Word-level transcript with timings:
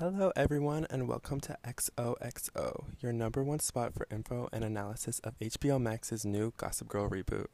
Hello, 0.00 0.32
everyone, 0.34 0.86
and 0.88 1.06
welcome 1.06 1.40
to 1.40 1.58
XOXO, 1.62 2.84
your 3.02 3.12
number 3.12 3.44
one 3.44 3.58
spot 3.58 3.92
for 3.92 4.06
info 4.10 4.48
and 4.50 4.64
analysis 4.64 5.18
of 5.18 5.38
HBO 5.40 5.78
Max's 5.78 6.24
new 6.24 6.54
Gossip 6.56 6.88
Girl 6.88 7.10
reboot. 7.10 7.48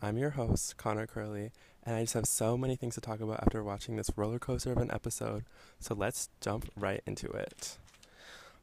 I'm 0.00 0.16
your 0.16 0.30
host, 0.30 0.76
Connor 0.76 1.08
Curley, 1.08 1.50
and 1.82 1.96
I 1.96 2.02
just 2.02 2.14
have 2.14 2.26
so 2.26 2.56
many 2.56 2.76
things 2.76 2.94
to 2.94 3.00
talk 3.00 3.18
about 3.18 3.40
after 3.42 3.64
watching 3.64 3.96
this 3.96 4.12
roller 4.14 4.38
coaster 4.38 4.70
of 4.70 4.78
an 4.78 4.92
episode, 4.92 5.42
so 5.80 5.92
let's 5.92 6.28
jump 6.40 6.70
right 6.76 7.02
into 7.04 7.32
it. 7.32 7.78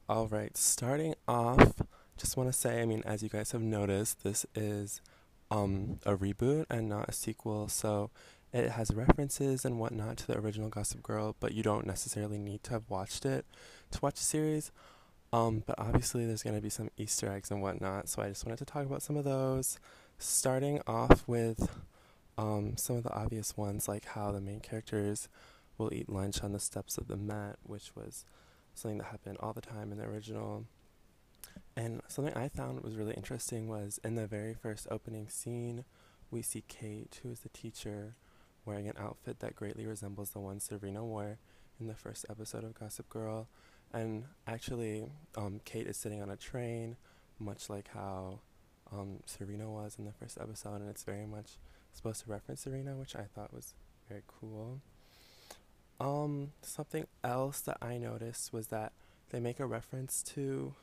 All 0.08 0.28
right, 0.28 0.56
starting 0.56 1.14
off, 1.28 1.82
just 2.16 2.38
want 2.38 2.48
to 2.50 2.58
say, 2.58 2.80
I 2.80 2.86
mean, 2.86 3.02
as 3.04 3.22
you 3.22 3.28
guys 3.28 3.52
have 3.52 3.60
noticed, 3.60 4.24
this 4.24 4.46
is 4.54 5.02
um, 5.50 6.00
a 6.06 6.16
reboot 6.16 6.64
and 6.70 6.88
not 6.88 7.10
a 7.10 7.12
sequel, 7.12 7.68
so 7.68 8.08
it 8.52 8.70
has 8.70 8.90
references 8.94 9.64
and 9.64 9.78
whatnot 9.78 10.16
to 10.18 10.26
the 10.26 10.38
original 10.38 10.68
Gossip 10.68 11.02
Girl, 11.02 11.36
but 11.40 11.52
you 11.52 11.62
don't 11.62 11.86
necessarily 11.86 12.38
need 12.38 12.62
to 12.64 12.70
have 12.70 12.88
watched 12.88 13.26
it 13.26 13.44
to 13.90 13.98
watch 14.00 14.14
the 14.14 14.24
series. 14.24 14.72
Um, 15.32 15.64
but 15.66 15.78
obviously, 15.78 16.24
there's 16.24 16.42
going 16.42 16.56
to 16.56 16.62
be 16.62 16.70
some 16.70 16.90
Easter 16.96 17.30
eggs 17.30 17.50
and 17.50 17.60
whatnot, 17.60 18.08
so 18.08 18.22
I 18.22 18.28
just 18.28 18.46
wanted 18.46 18.58
to 18.58 18.64
talk 18.64 18.86
about 18.86 19.02
some 19.02 19.16
of 19.16 19.24
those. 19.24 19.78
Starting 20.18 20.80
off 20.86 21.26
with 21.26 21.68
um, 22.38 22.76
some 22.76 22.96
of 22.96 23.02
the 23.02 23.12
obvious 23.12 23.56
ones, 23.56 23.88
like 23.88 24.06
how 24.06 24.32
the 24.32 24.40
main 24.40 24.60
characters 24.60 25.28
will 25.76 25.92
eat 25.92 26.08
lunch 26.08 26.42
on 26.42 26.52
the 26.52 26.58
steps 26.58 26.96
of 26.96 27.08
the 27.08 27.16
Met, 27.16 27.56
which 27.64 27.94
was 27.94 28.24
something 28.74 28.98
that 28.98 29.08
happened 29.08 29.38
all 29.40 29.52
the 29.52 29.60
time 29.60 29.92
in 29.92 29.98
the 29.98 30.04
original. 30.04 30.64
And 31.76 32.00
something 32.08 32.34
I 32.34 32.48
found 32.48 32.82
was 32.82 32.96
really 32.96 33.14
interesting 33.14 33.68
was 33.68 34.00
in 34.02 34.14
the 34.14 34.26
very 34.26 34.54
first 34.54 34.86
opening 34.90 35.28
scene, 35.28 35.84
we 36.30 36.42
see 36.42 36.64
Kate, 36.66 37.20
who 37.22 37.30
is 37.30 37.40
the 37.40 37.48
teacher, 37.50 38.14
wearing 38.66 38.88
an 38.88 38.96
outfit 38.98 39.38
that 39.38 39.56
greatly 39.56 39.86
resembles 39.86 40.30
the 40.30 40.40
one 40.40 40.60
Serena 40.60 41.04
wore 41.04 41.38
in 41.80 41.86
the 41.86 41.94
first 41.94 42.26
episode 42.28 42.64
of 42.64 42.78
Gossip 42.78 43.08
Girl. 43.08 43.48
And 43.92 44.24
actually, 44.46 45.06
um, 45.36 45.60
Kate 45.64 45.86
is 45.86 45.96
sitting 45.96 46.20
on 46.20 46.28
a 46.28 46.36
train, 46.36 46.96
much 47.38 47.70
like 47.70 47.88
how 47.94 48.40
um, 48.92 49.20
Serena 49.24 49.70
was 49.70 49.96
in 49.98 50.04
the 50.04 50.12
first 50.12 50.38
episode, 50.40 50.80
and 50.80 50.90
it's 50.90 51.04
very 51.04 51.26
much 51.26 51.52
supposed 51.92 52.24
to 52.24 52.30
reference 52.30 52.62
Serena, 52.62 52.96
which 52.96 53.16
I 53.16 53.24
thought 53.34 53.54
was 53.54 53.74
very 54.08 54.22
cool. 54.26 54.80
Um, 55.98 56.52
something 56.60 57.06
else 57.24 57.60
that 57.62 57.78
I 57.80 57.96
noticed 57.98 58.52
was 58.52 58.66
that 58.68 58.92
they 59.30 59.40
make 59.40 59.60
a 59.60 59.66
reference 59.66 60.22
to 60.34 60.74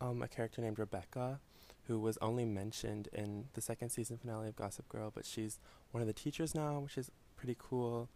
um, 0.00 0.22
a 0.22 0.28
character 0.28 0.60
named 0.60 0.78
Rebecca, 0.78 1.40
who 1.86 1.98
was 1.98 2.16
only 2.18 2.44
mentioned 2.44 3.08
in 3.12 3.46
the 3.54 3.60
second 3.60 3.90
season 3.90 4.16
finale 4.16 4.48
of 4.48 4.56
Gossip 4.56 4.88
Girl, 4.88 5.10
but 5.14 5.26
she's 5.26 5.58
one 5.90 6.00
of 6.00 6.06
the 6.06 6.12
teachers 6.12 6.54
now, 6.54 6.78
which 6.78 6.96
is 6.96 7.10
pretty 7.36 7.56
cool. 7.58 8.08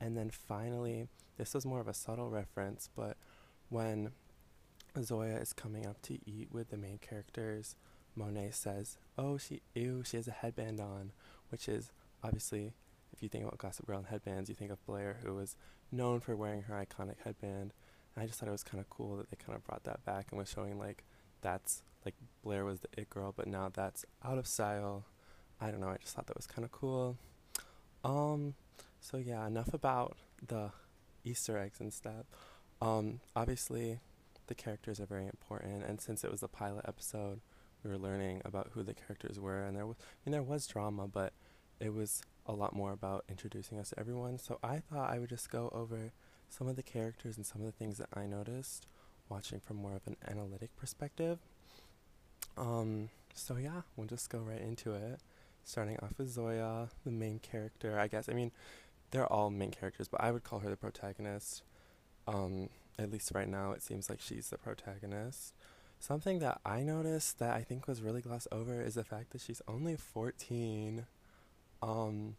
And 0.00 0.16
then 0.16 0.30
finally, 0.30 1.08
this 1.36 1.54
was 1.54 1.66
more 1.66 1.80
of 1.80 1.88
a 1.88 1.94
subtle 1.94 2.30
reference, 2.30 2.88
but 2.94 3.16
when 3.68 4.12
Zoya 5.00 5.36
is 5.36 5.52
coming 5.52 5.86
up 5.86 6.00
to 6.02 6.18
eat 6.28 6.48
with 6.52 6.70
the 6.70 6.76
main 6.76 6.98
characters, 6.98 7.76
Monet 8.14 8.50
says, 8.52 8.98
"Oh, 9.16 9.38
she 9.38 9.62
ew, 9.74 10.02
she 10.04 10.16
has 10.16 10.28
a 10.28 10.32
headband 10.32 10.80
on," 10.80 11.12
which 11.50 11.68
is 11.68 11.92
obviously, 12.22 12.74
if 13.12 13.22
you 13.22 13.28
think 13.28 13.44
about 13.44 13.58
Gossip 13.58 13.86
Girl 13.86 13.98
and 13.98 14.06
headbands, 14.08 14.48
you 14.48 14.54
think 14.54 14.70
of 14.70 14.84
Blair, 14.84 15.18
who 15.22 15.34
was 15.34 15.56
known 15.90 16.20
for 16.20 16.36
wearing 16.36 16.62
her 16.62 16.74
iconic 16.74 17.20
headband. 17.24 17.72
And 18.14 18.22
I 18.22 18.26
just 18.26 18.38
thought 18.38 18.48
it 18.48 18.52
was 18.52 18.64
kind 18.64 18.80
of 18.80 18.90
cool 18.90 19.16
that 19.16 19.30
they 19.30 19.36
kind 19.36 19.56
of 19.56 19.64
brought 19.64 19.84
that 19.84 20.04
back 20.04 20.26
and 20.30 20.38
was 20.38 20.50
showing 20.50 20.78
like 20.78 21.04
that's 21.40 21.82
like 22.04 22.14
Blair 22.42 22.64
was 22.64 22.80
the 22.80 22.88
it 22.96 23.10
girl, 23.10 23.32
but 23.36 23.46
now 23.46 23.70
that's 23.72 24.04
out 24.24 24.38
of 24.38 24.46
style. 24.46 25.04
I 25.60 25.70
don't 25.70 25.80
know. 25.80 25.88
I 25.88 25.96
just 25.98 26.14
thought 26.14 26.26
that 26.26 26.36
was 26.36 26.46
kind 26.46 26.64
of 26.64 26.72
cool. 26.72 27.16
Um, 28.04 28.54
so 29.00 29.16
yeah, 29.16 29.46
enough 29.46 29.72
about 29.72 30.16
the 30.46 30.70
Easter 31.24 31.58
eggs 31.58 31.80
and 31.80 31.92
stuff. 31.92 32.26
Um, 32.80 33.20
obviously, 33.36 34.00
the 34.48 34.54
characters 34.54 35.00
are 35.00 35.06
very 35.06 35.26
important, 35.26 35.84
and 35.84 36.00
since 36.00 36.24
it 36.24 36.30
was 36.30 36.42
a 36.42 36.48
pilot 36.48 36.84
episode, 36.88 37.40
we 37.84 37.90
were 37.90 37.98
learning 37.98 38.42
about 38.44 38.70
who 38.72 38.82
the 38.82 38.94
characters 38.94 39.38
were, 39.38 39.62
and 39.62 39.76
there 39.76 39.86
was, 39.86 39.96
I 40.00 40.04
mean, 40.24 40.32
there 40.32 40.42
was 40.42 40.66
drama, 40.66 41.06
but 41.06 41.32
it 41.80 41.94
was 41.94 42.22
a 42.46 42.52
lot 42.52 42.74
more 42.74 42.92
about 42.92 43.24
introducing 43.28 43.78
us 43.78 43.90
to 43.90 44.00
everyone. 44.00 44.38
So 44.38 44.58
I 44.62 44.78
thought 44.78 45.10
I 45.10 45.18
would 45.18 45.30
just 45.30 45.50
go 45.50 45.70
over 45.72 46.12
some 46.48 46.68
of 46.68 46.76
the 46.76 46.82
characters 46.82 47.36
and 47.36 47.46
some 47.46 47.62
of 47.62 47.66
the 47.66 47.72
things 47.72 47.98
that 47.98 48.08
I 48.14 48.26
noticed 48.26 48.86
watching 49.28 49.60
from 49.60 49.76
more 49.78 49.94
of 49.94 50.06
an 50.06 50.16
analytic 50.28 50.76
perspective. 50.76 51.38
Um, 52.56 53.08
so 53.34 53.56
yeah, 53.56 53.82
we'll 53.96 54.06
just 54.06 54.30
go 54.30 54.38
right 54.38 54.60
into 54.60 54.94
it. 54.94 55.20
Starting 55.64 55.96
off 56.02 56.14
with 56.18 56.28
Zoya, 56.28 56.88
the 57.04 57.12
main 57.12 57.38
character, 57.38 57.98
I 57.98 58.08
guess. 58.08 58.28
I 58.28 58.32
mean, 58.32 58.50
they're 59.10 59.30
all 59.32 59.50
main 59.50 59.70
characters, 59.70 60.08
but 60.08 60.20
I 60.20 60.32
would 60.32 60.42
call 60.42 60.60
her 60.60 60.70
the 60.70 60.76
protagonist. 60.76 61.62
Um, 62.26 62.68
at 62.98 63.10
least 63.10 63.32
right 63.34 63.48
now, 63.48 63.72
it 63.72 63.82
seems 63.82 64.10
like 64.10 64.20
she's 64.20 64.50
the 64.50 64.58
protagonist. 64.58 65.54
Something 66.00 66.40
that 66.40 66.60
I 66.66 66.82
noticed 66.82 67.38
that 67.38 67.54
I 67.54 67.62
think 67.62 67.86
was 67.86 68.02
really 68.02 68.20
glossed 68.20 68.48
over 68.50 68.80
is 68.80 68.94
the 68.94 69.04
fact 69.04 69.30
that 69.30 69.40
she's 69.40 69.62
only 69.68 69.96
14. 69.96 71.06
Um, 71.80 72.36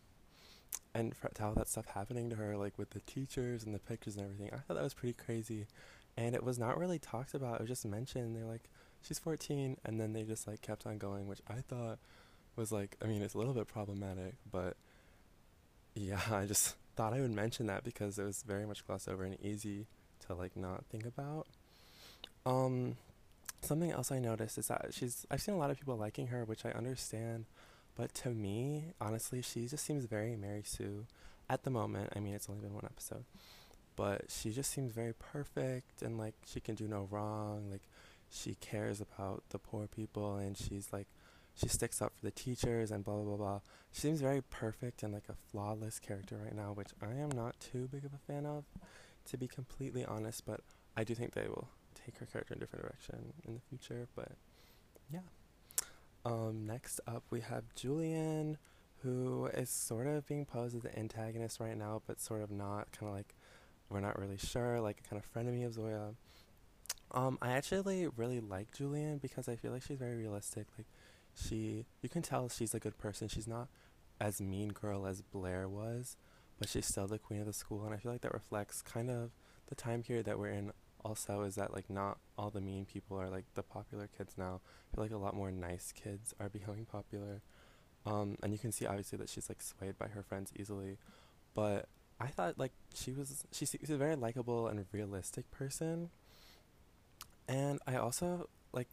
and 0.94 1.16
for, 1.16 1.32
all 1.42 1.54
that 1.54 1.70
stuff 1.70 1.86
happening 1.88 2.30
to 2.30 2.36
her, 2.36 2.58
like 2.58 2.78
with 2.78 2.90
the 2.92 3.00
teachers 3.02 3.64
and 3.64 3.74
the 3.74 3.80
pictures 3.80 4.16
and 4.16 4.26
everything, 4.26 4.50
I 4.54 4.58
thought 4.58 4.76
that 4.76 4.84
was 4.84 4.94
pretty 4.94 5.14
crazy. 5.14 5.66
And 6.18 6.36
it 6.36 6.44
was 6.44 6.60
not 6.60 6.78
really 6.78 7.00
talked 7.00 7.34
about. 7.34 7.56
It 7.56 7.62
was 7.62 7.70
just 7.70 7.86
mentioned. 7.86 8.36
They're 8.36 8.46
like, 8.46 8.70
she's 9.06 9.20
14, 9.20 9.78
and 9.86 10.00
then 10.00 10.14
they 10.14 10.24
just 10.24 10.48
like 10.48 10.62
kept 10.62 10.86
on 10.86 10.98
going, 10.98 11.28
which 11.28 11.42
I 11.48 11.56
thought 11.56 12.00
was 12.56 12.72
like, 12.72 12.98
I 13.02 13.06
mean, 13.06 13.22
it's 13.22 13.34
a 13.34 13.38
little 13.38 13.54
bit 13.54 13.68
problematic, 13.68 14.36
but 14.52 14.76
yeah, 15.96 16.20
I 16.32 16.46
just 16.46 16.76
thought 16.96 17.14
I 17.14 17.22
would 17.22 17.32
mention 17.32 17.68
that 17.68 17.84
because 17.84 18.20
it 18.20 18.24
was 18.24 18.44
very 18.44 18.66
much 18.66 18.86
glossed 18.86 19.10
over 19.10 19.24
and 19.24 19.38
easy 19.44 19.88
to 20.28 20.34
like 20.34 20.56
not 20.56 20.86
think 20.86 21.06
about. 21.06 21.48
Um, 22.46 22.98
something 23.62 23.92
else 23.92 24.12
I 24.12 24.20
noticed 24.20 24.58
is 24.58 24.68
that 24.68 24.88
she's 24.92 25.26
I've 25.32 25.42
seen 25.42 25.56
a 25.56 25.58
lot 25.58 25.72
of 25.72 25.78
people 25.78 25.98
liking 25.98 26.28
her, 26.28 26.44
which 26.46 26.66
I 26.66 26.72
understand, 26.72 27.46
but 27.96 28.14
to 28.16 28.30
me, 28.30 28.86
honestly, 29.00 29.42
she 29.42 29.68
just 29.68 29.86
seems 29.86 30.06
very 30.06 30.36
Mary 30.36 30.64
Sue 30.66 31.06
at 31.50 31.64
the 31.64 31.70
moment. 31.70 32.14
I 32.16 32.20
mean, 32.20 32.34
it's 32.34 32.50
only 32.50 32.62
been 32.62 32.74
one 32.74 32.86
episode, 32.86 33.26
but 33.96 34.26
she 34.30 34.52
just 34.52 34.72
seems 34.72 34.92
very 34.92 35.14
perfect 35.14 36.02
and 36.02 36.18
like 36.18 36.36
she 36.46 36.60
can 36.60 36.76
do 36.76 36.88
no 36.88 37.08
wrong. 37.12 37.70
Like 37.72 37.84
she 38.34 38.56
cares 38.56 39.00
about 39.00 39.44
the 39.50 39.60
poor 39.60 39.88
people 39.88 40.38
and 40.38 40.58
she's 40.58 40.92
like 40.92 41.08
she 41.56 41.68
sticks 41.68 42.02
up 42.02 42.14
for 42.16 42.26
the 42.26 42.32
teachers 42.32 42.92
and 42.92 43.04
blah 43.04 43.16
blah 43.16 43.24
blah 43.24 43.38
blah. 43.38 43.60
She 43.92 44.02
seems 44.02 44.22
very 44.22 44.42
perfect 44.42 45.04
and 45.04 45.14
like 45.14 45.30
a 45.30 45.36
flawless 45.52 46.00
character 46.00 46.40
right 46.44 46.56
now, 46.56 46.74
which 46.74 46.90
I 47.02 47.14
am 47.14 47.30
not 47.30 47.60
too 47.60 47.88
big 47.92 48.06
of 48.06 48.12
a 48.14 48.18
fan 48.18 48.46
of, 48.46 48.66
to 49.30 49.38
be 49.38 49.48
completely 49.48 50.04
honest. 50.04 50.46
But 50.46 50.62
I 50.98 51.04
do 51.04 51.14
think 51.14 51.34
they 51.34 51.48
will 51.48 51.68
take 51.94 52.18
her 52.18 52.26
character 52.26 52.56
in 52.56 52.58
a 52.58 52.62
different 52.62 52.86
direction 52.86 53.34
in 53.48 53.54
the 53.54 53.62
future. 53.70 54.08
But 54.16 54.32
yeah. 55.12 55.20
Um, 56.26 56.66
next 56.66 57.02
up, 57.06 57.24
we 57.30 57.42
have 57.42 57.76
Julien, 57.76 58.58
who 59.04 59.48
is 59.54 59.70
sort 59.70 60.08
of 60.08 60.26
being 60.26 60.46
posed 60.46 60.76
as 60.76 60.82
the 60.82 60.98
antagonist 60.98 61.60
right 61.60 61.78
now, 61.78 62.02
but 62.08 62.20
sort 62.20 62.42
of 62.42 62.50
not. 62.50 62.92
Kind 62.94 63.10
of 63.10 63.16
like 63.16 63.36
we're 63.90 64.00
not 64.00 64.18
really 64.18 64.38
sure. 64.38 64.82
Like 64.82 65.02
a 65.06 65.08
kind 65.08 65.22
of 65.22 65.32
frenemy 65.32 65.66
of 65.68 65.74
Zoya. 65.74 66.16
Um, 67.14 67.38
I 67.42 67.52
actually 67.52 68.08
really 68.08 68.40
like 68.40 68.72
Julien 68.72 69.20
because 69.20 69.48
I 69.48 69.56
feel 69.56 69.72
like 69.72 69.84
she's 69.84 69.98
very 69.98 70.16
realistic. 70.16 70.68
Like 70.78 70.88
she 71.36 71.86
you 72.02 72.10
can 72.10 72.22
tell 72.22 72.50
she's 72.50 72.74
a 72.74 72.80
good 72.80 72.98
person. 72.98 73.28
She's 73.28 73.48
not 73.48 73.68
as 74.20 74.42
mean 74.42 74.70
girl 74.70 75.06
as 75.06 75.22
Blair 75.22 75.68
was, 75.68 76.18
but 76.60 76.70
she's 76.70 76.88
still 76.88 77.08
the 77.08 77.20
queen 77.20 77.40
of 77.42 77.46
the 77.46 77.54
school 77.54 77.86
and 77.86 77.94
I 77.94 77.98
feel 77.98 78.12
like 78.12 78.22
that 78.22 78.34
reflects 78.34 78.82
kind 78.82 79.10
of 79.10 79.32
the 79.68 79.76
time 79.76 80.04
period 80.04 80.26
that 80.26 80.40
we're 80.40 80.50
in 80.50 80.72
also 81.06 81.42
is 81.42 81.56
that 81.56 81.74
like 81.74 81.90
not 81.90 82.18
all 82.38 82.50
the 82.50 82.62
mean 82.62 82.86
people 82.86 83.20
are 83.20 83.30
like 83.30 83.46
the 83.54 83.64
popular 83.64 84.08
kids 84.08 84.34
now. 84.38 84.62
I 84.92 84.96
feel 84.96 85.04
like 85.04 85.12
a 85.12 85.18
lot 85.18 85.36
more 85.36 85.52
nice 85.52 85.92
kids 85.92 86.34
are 86.40 86.50
becoming 86.54 86.86
popular. 86.86 87.42
Um, 88.06 88.38
and 88.44 88.52
you 88.52 88.60
can 88.60 88.72
see 88.72 88.86
obviously 88.86 89.18
that 89.18 89.30
she's 89.30 89.50
like 89.50 89.62
swayed 89.62 89.98
by 89.98 90.08
her 90.08 90.24
friends 90.24 90.52
easily. 90.60 90.98
But 91.54 91.88
I 92.20 92.28
thought 92.28 92.58
like 92.58 92.72
she 92.94 93.12
was 93.12 93.46
she's, 93.52 93.76
a 93.90 93.98
very 93.98 94.16
likable 94.16 94.68
and 94.68 94.86
realistic 94.92 95.50
person. 95.52 96.10
And 97.48 97.80
I 97.88 97.96
also 97.96 98.50
like 98.72 98.90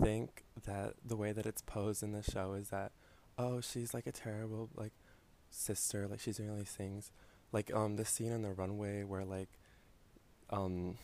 think 0.00 0.44
that 0.64 0.94
the 1.04 1.16
way 1.16 1.32
that 1.32 1.46
it's 1.46 1.62
posed 1.62 2.02
in 2.02 2.12
the 2.12 2.22
show 2.22 2.54
is 2.54 2.68
that 2.70 2.92
oh 3.38 3.60
she's 3.60 3.92
like 3.92 4.06
a 4.06 4.12
terrible 4.12 4.70
like 4.74 4.92
sister 5.50 6.06
like 6.08 6.20
she's 6.20 6.36
doing 6.36 6.50
all 6.50 6.56
these 6.56 6.70
things. 6.70 7.10
Like 7.52 7.72
um 7.74 7.96
the 7.96 8.04
scene 8.04 8.32
on 8.32 8.42
the 8.42 8.52
runway 8.52 9.02
where 9.04 9.24
like 9.24 9.48
um 10.50 10.96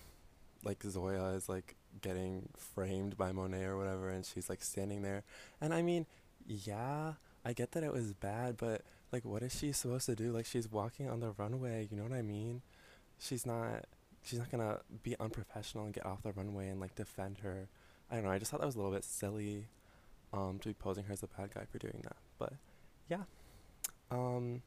like 0.65 0.83
Zoya 0.83 1.31
is 1.35 1.49
like 1.49 1.77
getting 2.01 2.49
framed 2.57 3.17
by 3.17 3.33
Monet 3.33 3.65
or 3.65 3.77
whatever 3.77 4.11
and 4.11 4.25
she's 4.25 4.49
like 4.49 4.63
standing 4.63 5.03
there. 5.03 5.25
And 5.61 5.75
I 5.75 5.83
mean 5.83 6.07
yeah 6.47 7.15
I 7.45 7.53
get 7.53 7.73
that 7.73 7.83
it 7.85 7.93
was 7.93 8.13
bad 8.15 8.57
but 8.57 8.83
like 9.13 9.25
what 9.25 9.43
is 9.43 9.57
she 9.57 9.73
supposed 9.73 10.07
to 10.07 10.15
do? 10.15 10.33
Like 10.33 10.47
she's 10.47 10.71
walking 10.71 11.09
on 11.09 11.21
the 11.21 11.33
runway 11.33 11.89
you 11.91 11.97
know 11.97 12.05
what 12.05 12.13
I 12.13 12.23
mean? 12.23 12.63
She's 13.19 13.45
not 13.45 13.87
she's 14.29 14.39
not 14.39 14.51
gonna 14.51 14.81
be 15.03 15.17
unprofessional 15.19 15.85
and 15.85 15.95
get 15.95 16.07
off 16.07 16.23
the 16.23 16.33
runway 16.33 16.69
and 16.69 16.81
like 16.81 16.95
defend 16.95 17.39
her 17.39 17.69
I 18.11 18.15
don't 18.15 18.25
know. 18.25 18.31
I 18.31 18.39
just 18.39 18.51
thought 18.51 18.61
that 18.61 18.67
was 18.67 18.75
a 18.75 18.79
little 18.79 18.93
bit 18.93 19.05
silly 19.05 19.67
um, 20.33 20.59
to 20.61 20.69
be 20.69 20.75
posing 20.75 21.05
her 21.05 21.13
as 21.13 21.23
a 21.23 21.27
bad 21.27 21.53
guy 21.55 21.65
for 21.71 21.79
doing 21.79 22.01
that. 22.05 22.17
But 22.39 22.55
yeah. 23.09 23.25
Um, 24.11 24.63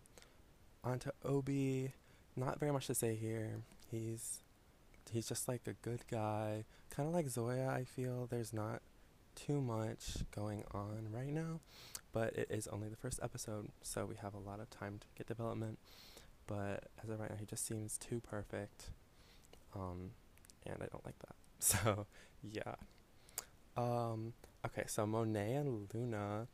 on 0.83 0.99
to 0.99 1.13
Obie. 1.25 1.93
Not 2.35 2.59
very 2.59 2.71
much 2.71 2.87
to 2.87 2.95
say 2.95 3.15
here. 3.15 3.57
He's 3.89 4.39
he's 5.11 5.27
just 5.27 5.47
like 5.47 5.61
a 5.67 5.73
good 5.73 6.01
guy, 6.09 6.63
kind 6.89 7.09
of 7.09 7.13
like 7.13 7.27
Zoya. 7.27 7.67
I 7.67 7.83
feel 7.83 8.27
there's 8.29 8.53
not 8.53 8.81
too 9.35 9.59
much 9.59 10.17
going 10.33 10.63
on 10.71 11.07
right 11.11 11.33
now, 11.33 11.59
but 12.13 12.33
it 12.35 12.47
is 12.49 12.67
only 12.67 12.87
the 12.87 12.95
first 12.95 13.19
episode, 13.21 13.69
so 13.81 14.05
we 14.05 14.15
have 14.15 14.33
a 14.33 14.39
lot 14.39 14.59
of 14.59 14.69
time 14.69 14.99
to 14.99 15.07
get 15.17 15.27
development. 15.27 15.77
But 16.47 16.85
as 17.03 17.09
of 17.09 17.19
right 17.19 17.29
now, 17.29 17.35
he 17.37 17.45
just 17.45 17.65
seems 17.65 17.97
too 17.97 18.21
perfect, 18.21 18.91
um, 19.75 20.11
and 20.65 20.77
I 20.81 20.87
don't 20.87 21.05
like 21.05 21.19
that. 21.19 21.35
So 21.59 22.07
yeah. 22.41 22.73
Um, 23.77 24.33
okay, 24.65 24.83
so 24.87 25.05
Monet 25.05 25.53
and 25.53 25.87
Luna. 25.93 26.47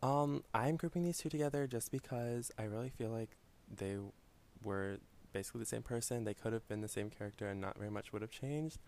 Um, 0.00 0.44
I'm 0.54 0.76
grouping 0.76 1.02
these 1.02 1.18
two 1.18 1.28
together 1.28 1.66
just 1.66 1.90
because 1.90 2.52
I 2.56 2.64
really 2.64 2.90
feel 2.90 3.10
like 3.10 3.30
they 3.68 3.96
were 4.62 4.98
basically 5.32 5.58
the 5.60 5.66
same 5.66 5.82
person. 5.82 6.24
They 6.24 6.34
could 6.34 6.52
have 6.52 6.68
been 6.68 6.82
the 6.82 6.88
same 6.88 7.10
character 7.10 7.48
and 7.48 7.60
not 7.60 7.76
very 7.76 7.90
much 7.90 8.12
would 8.12 8.22
have 8.22 8.30
changed. 8.30 8.78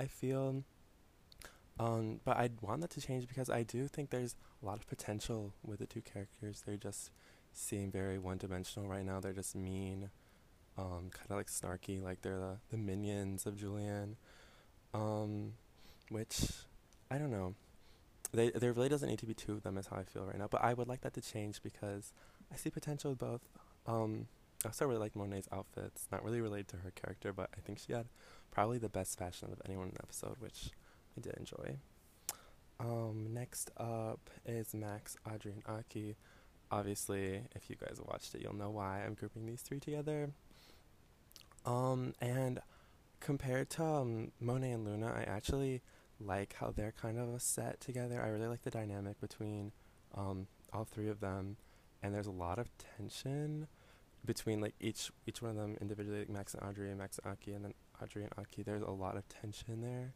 I 0.00 0.06
feel 0.06 0.64
um, 1.78 2.20
but 2.24 2.36
I'd 2.36 2.60
want 2.60 2.80
that 2.82 2.90
to 2.90 3.00
change 3.00 3.26
because 3.26 3.48
I 3.48 3.62
do 3.62 3.88
think 3.88 4.10
there's 4.10 4.36
a 4.62 4.66
lot 4.66 4.78
of 4.78 4.86
potential 4.86 5.54
with 5.64 5.78
the 5.78 5.86
two 5.86 6.02
characters. 6.02 6.62
They 6.66 6.76
just 6.76 7.10
seem 7.52 7.90
very 7.90 8.18
one 8.18 8.38
dimensional 8.38 8.88
right 8.88 9.04
now. 9.04 9.20
They're 9.20 9.32
just 9.32 9.56
mean, 9.56 10.10
um, 10.78 11.10
kind 11.12 11.30
of 11.30 11.36
like 11.36 11.48
snarky, 11.48 12.02
like 12.02 12.22
they're 12.22 12.38
the, 12.38 12.56
the 12.70 12.76
minions 12.76 13.46
of 13.46 13.56
Julien. 13.56 14.16
Um, 14.94 15.54
which, 16.10 16.50
I 17.10 17.18
don't 17.18 17.30
know. 17.30 17.54
They, 18.32 18.50
there 18.50 18.72
really 18.72 18.88
doesn't 18.88 19.08
need 19.08 19.18
to 19.18 19.26
be 19.26 19.34
two 19.34 19.52
of 19.52 19.62
them, 19.62 19.76
is 19.76 19.86
how 19.86 19.96
I 19.96 20.04
feel 20.04 20.24
right 20.24 20.38
now. 20.38 20.48
But 20.50 20.62
I 20.64 20.74
would 20.74 20.88
like 20.88 21.02
that 21.02 21.14
to 21.14 21.20
change 21.20 21.62
because 21.62 22.12
I 22.52 22.56
see 22.56 22.70
potential 22.70 23.10
with 23.10 23.18
both. 23.18 23.40
Um, 23.86 24.26
I 24.64 24.68
also 24.68 24.86
really 24.86 25.00
like 25.00 25.16
Monet's 25.16 25.48
outfits. 25.52 26.06
Not 26.10 26.24
really 26.24 26.40
related 26.40 26.68
to 26.68 26.76
her 26.78 26.92
character, 26.92 27.32
but 27.32 27.50
I 27.56 27.60
think 27.60 27.78
she 27.78 27.92
had 27.92 28.06
probably 28.50 28.78
the 28.78 28.88
best 28.88 29.18
fashion 29.18 29.48
of 29.52 29.60
anyone 29.66 29.88
in 29.88 29.94
the 29.94 30.02
episode, 30.02 30.36
which 30.38 30.70
I 31.16 31.20
did 31.20 31.34
enjoy. 31.34 31.76
Um, 32.80 33.28
next 33.32 33.70
up 33.76 34.30
is 34.46 34.74
Max, 34.74 35.16
Audrey, 35.30 35.52
and 35.52 35.62
Aki. 35.66 36.16
Obviously, 36.70 37.42
if 37.54 37.68
you 37.68 37.76
guys 37.76 38.00
watched 38.04 38.34
it, 38.34 38.40
you'll 38.42 38.56
know 38.56 38.70
why 38.70 39.02
I'm 39.04 39.14
grouping 39.14 39.46
these 39.46 39.60
three 39.60 39.78
together. 39.78 40.30
Um, 41.64 42.14
and 42.20 42.60
compared 43.20 43.70
to 43.70 43.84
um, 43.84 44.32
Monet 44.40 44.72
and 44.72 44.84
Luna, 44.84 45.12
I 45.16 45.22
actually 45.22 45.82
like 46.20 46.56
how 46.58 46.70
they're 46.70 46.94
kind 47.00 47.18
of 47.18 47.40
set 47.40 47.80
together. 47.80 48.20
I 48.22 48.28
really 48.28 48.48
like 48.48 48.62
the 48.62 48.70
dynamic 48.70 49.20
between 49.20 49.72
um, 50.14 50.46
all 50.72 50.84
three 50.84 51.08
of 51.08 51.20
them, 51.20 51.56
and 52.02 52.14
there's 52.14 52.26
a 52.26 52.32
lot 52.32 52.58
of 52.58 52.68
tension 52.96 53.68
between 54.24 54.60
like 54.60 54.74
each 54.80 55.10
each 55.26 55.42
one 55.42 55.52
of 55.52 55.56
them 55.56 55.76
individually, 55.80 56.20
like 56.20 56.30
Max 56.30 56.54
and 56.54 56.62
Audrey, 56.62 56.90
and 56.90 56.98
Max 56.98 57.18
and 57.22 57.32
Aki, 57.32 57.52
and 57.52 57.64
then 57.64 57.74
Audrey 58.02 58.22
and 58.24 58.32
Aki. 58.38 58.62
There's 58.62 58.82
a 58.82 58.90
lot 58.90 59.16
of 59.16 59.24
tension 59.28 59.82
there 59.82 60.14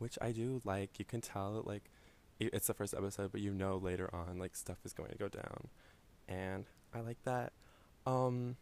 which 0.00 0.18
I 0.20 0.32
do 0.32 0.60
like. 0.64 0.98
You 0.98 1.04
can 1.04 1.20
tell 1.20 1.62
like 1.64 1.84
it's 2.40 2.66
the 2.66 2.74
first 2.74 2.94
episode, 2.94 3.30
but 3.30 3.40
you 3.40 3.52
know 3.52 3.76
later 3.76 4.10
on 4.12 4.38
like 4.38 4.56
stuff 4.56 4.78
is 4.84 4.92
going 4.92 5.10
to 5.10 5.18
go 5.18 5.28
down, 5.28 5.68
and 6.28 6.64
I 6.92 7.00
like 7.00 7.22
that. 7.24 7.52
Um, 8.06 8.56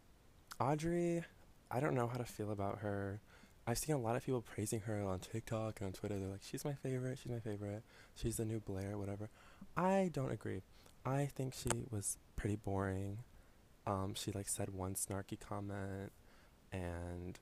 Audrey, 0.61 1.25
I 1.71 1.81
don't 1.81 1.95
know 1.95 2.07
how 2.07 2.19
to 2.19 2.25
feel 2.25 2.51
about 2.51 2.79
her. 2.79 3.21
I've 3.67 3.79
seen 3.79 3.95
a 3.95 3.99
lot 3.99 4.17
of 4.17 4.25
people 4.25 4.41
praising 4.41 4.81
her 4.81 5.03
on 5.03 5.19
TikTok 5.19 5.81
and 5.81 5.89
on 5.89 5.93
Twitter. 5.93 6.19
They're 6.19 6.29
like, 6.29 6.43
she's 6.43 6.65
my 6.65 6.73
favorite, 6.73 7.19
she's 7.23 7.31
my 7.31 7.41
favorite, 7.41 7.83
she's 8.17 8.37
the 8.39 8.47
new 8.47 8.61
Blair, 8.61 8.97
whatever. 8.97 9.29
I 9.77 10.11
don't 10.13 10.33
agree. 10.33 10.63
I 11.05 11.27
think 11.27 11.55
she 11.55 11.85
was 11.91 12.17
pretty 12.37 12.57
boring. 12.57 13.19
Um, 13.87 14.15
she 14.15 14.33
like 14.33 14.49
said 14.49 14.75
one 14.75 14.95
snarky 14.95 15.39
comment, 15.39 16.13
and 16.73 17.39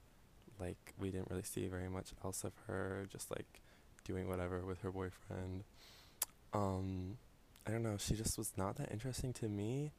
like 0.60 0.94
we 0.98 1.10
didn't 1.10 1.30
really 1.30 1.42
see 1.42 1.66
very 1.66 1.88
much 1.88 2.10
else 2.24 2.44
of 2.44 2.52
her. 2.66 3.06
Just 3.10 3.30
like 3.30 3.60
doing 4.04 4.28
whatever 4.28 4.64
with 4.64 4.80
her 4.82 4.90
boyfriend. 4.90 5.64
Um, 6.52 7.18
I 7.66 7.70
don't 7.70 7.82
know. 7.82 7.96
She 7.98 8.14
just 8.14 8.38
was 8.38 8.52
not 8.56 8.76
that 8.76 8.92
interesting 8.92 9.32
to 9.34 9.48
me, 9.48 9.92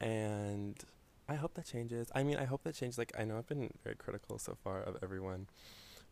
and 0.00 0.76
I 1.30 1.36
hope 1.36 1.54
that 1.54 1.64
changes. 1.64 2.08
I 2.12 2.24
mean, 2.24 2.38
I 2.38 2.44
hope 2.44 2.64
that 2.64 2.74
changes. 2.74 2.98
Like, 2.98 3.12
I 3.16 3.22
know 3.22 3.38
I've 3.38 3.46
been 3.46 3.70
very 3.84 3.94
critical 3.94 4.36
so 4.36 4.56
far 4.64 4.82
of 4.82 4.96
everyone, 5.00 5.46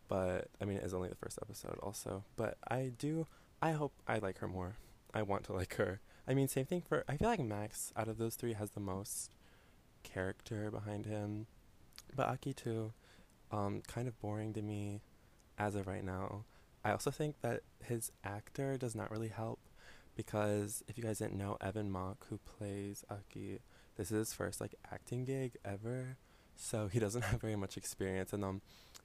but 0.07 0.47
I 0.61 0.65
mean, 0.65 0.77
it's 0.77 0.93
only 0.93 1.09
the 1.09 1.15
first 1.15 1.37
episode, 1.41 1.77
also. 1.83 2.23
But 2.37 2.57
I 2.69 2.93
do. 2.97 3.27
I 3.61 3.73
hope 3.73 3.91
I 4.07 4.19
like 4.19 4.37
her 4.37 4.47
more. 4.47 4.77
I 5.13 5.23
want 5.23 5.43
to 5.45 5.53
like 5.53 5.75
her. 5.75 5.99
I 6.25 6.33
mean, 6.33 6.47
same 6.47 6.65
thing 6.65 6.81
for. 6.81 7.03
I 7.09 7.17
feel 7.17 7.27
like 7.27 7.41
Max 7.41 7.91
out 7.97 8.07
of 8.07 8.17
those 8.17 8.35
three 8.35 8.53
has 8.53 8.71
the 8.71 8.79
most 8.79 9.29
character 10.03 10.71
behind 10.71 11.05
him, 11.05 11.47
but 12.15 12.27
Aki 12.27 12.53
too. 12.53 12.93
Um, 13.51 13.81
kind 13.87 14.07
of 14.07 14.17
boring 14.21 14.53
to 14.53 14.61
me, 14.61 15.01
as 15.57 15.75
of 15.75 15.85
right 15.85 16.03
now. 16.03 16.45
I 16.85 16.91
also 16.91 17.11
think 17.11 17.41
that 17.41 17.63
his 17.83 18.13
actor 18.23 18.77
does 18.77 18.95
not 18.95 19.11
really 19.11 19.27
help 19.27 19.59
because 20.15 20.81
if 20.87 20.97
you 20.97 21.03
guys 21.03 21.19
didn't 21.19 21.37
know, 21.37 21.57
Evan 21.59 21.91
Mock, 21.91 22.27
who 22.29 22.37
plays 22.37 23.03
Aki, 23.09 23.59
this 23.99 24.11
is 24.11 24.17
his 24.17 24.33
first 24.33 24.61
like 24.61 24.75
acting 24.89 25.25
gig 25.25 25.57
ever, 25.65 26.15
so 26.55 26.87
he 26.87 26.99
doesn't 26.99 27.21
have 27.25 27.41
very 27.41 27.57
much 27.57 27.75
experience. 27.75 28.31
And 28.31 28.45
um, 28.45 28.61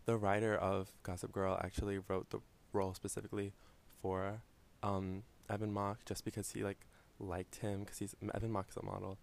the 0.07 0.17
writer 0.17 0.55
of 0.55 0.93
Gossip 1.03 1.33
Girl 1.33 1.61
actually 1.63 1.99
wrote 1.99 2.31
the 2.31 2.39
role 2.73 2.95
specifically 2.95 3.53
for 4.01 4.43
um 4.83 5.25
Evan 5.51 5.73
Mock 5.73 6.05
just 6.05 6.25
because 6.25 6.53
he 6.53 6.63
like 6.63 6.87
liked 7.19 7.57
him 7.57 7.81
because 7.81 7.99
he's 7.99 8.15
Evan 8.33 8.53
Mock 8.53 8.69
is 8.71 8.77
a 8.77 8.85
model. 8.85 9.19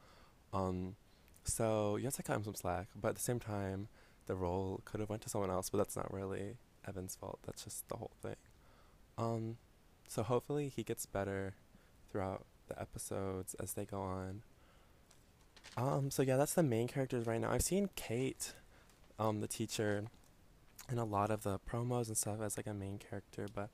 Um, 0.51 0.97
so 1.45 1.95
yes, 1.95 2.17
I 2.19 2.23
cut 2.23 2.35
him 2.35 2.43
some 2.43 2.55
slack, 2.55 2.89
but 2.93 3.09
at 3.09 3.15
the 3.15 3.21
same 3.21 3.39
time, 3.39 3.87
the 4.27 4.35
role 4.35 4.81
could 4.83 4.99
have 4.99 5.09
went 5.09 5.21
to 5.21 5.29
someone 5.29 5.49
else, 5.49 5.69
but 5.69 5.77
that's 5.77 5.95
not 5.95 6.13
really 6.13 6.57
Evan's 6.85 7.15
fault. 7.15 7.39
That's 7.45 7.63
just 7.63 7.87
the 7.87 7.95
whole 7.95 8.11
thing. 8.21 8.35
Um, 9.17 9.57
so 10.09 10.21
hopefully 10.21 10.67
he 10.67 10.83
gets 10.83 11.05
better 11.05 11.55
throughout 12.09 12.45
the 12.67 12.79
episodes 12.79 13.55
as 13.55 13.73
they 13.73 13.85
go 13.85 14.01
on. 14.01 14.43
Um, 15.77 16.11
so 16.11 16.21
yeah, 16.21 16.37
that's 16.37 16.53
the 16.53 16.63
main 16.63 16.87
characters 16.87 17.25
right 17.25 17.39
now. 17.39 17.51
I've 17.51 17.61
seen 17.61 17.89
Kate, 17.95 18.53
um, 19.17 19.39
the 19.39 19.47
teacher, 19.47 20.05
in 20.91 20.97
a 20.97 21.05
lot 21.05 21.31
of 21.31 21.43
the 21.43 21.59
promos 21.59 22.07
and 22.07 22.17
stuff 22.17 22.41
as 22.41 22.57
like 22.57 22.67
a 22.67 22.73
main 22.73 22.97
character, 22.97 23.47
but 23.53 23.69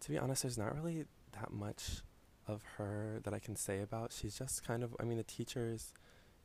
to 0.00 0.10
be 0.10 0.18
honest, 0.18 0.42
there's 0.42 0.58
not 0.58 0.74
really 0.74 1.04
that 1.40 1.52
much 1.52 2.00
of 2.48 2.62
her 2.76 3.20
that 3.24 3.34
I 3.34 3.38
can 3.38 3.56
say 3.56 3.80
about. 3.80 4.12
She's 4.12 4.38
just 4.38 4.66
kind 4.66 4.82
of 4.82 4.96
I 4.98 5.04
mean 5.04 5.18
the 5.18 5.24
teachers 5.24 5.92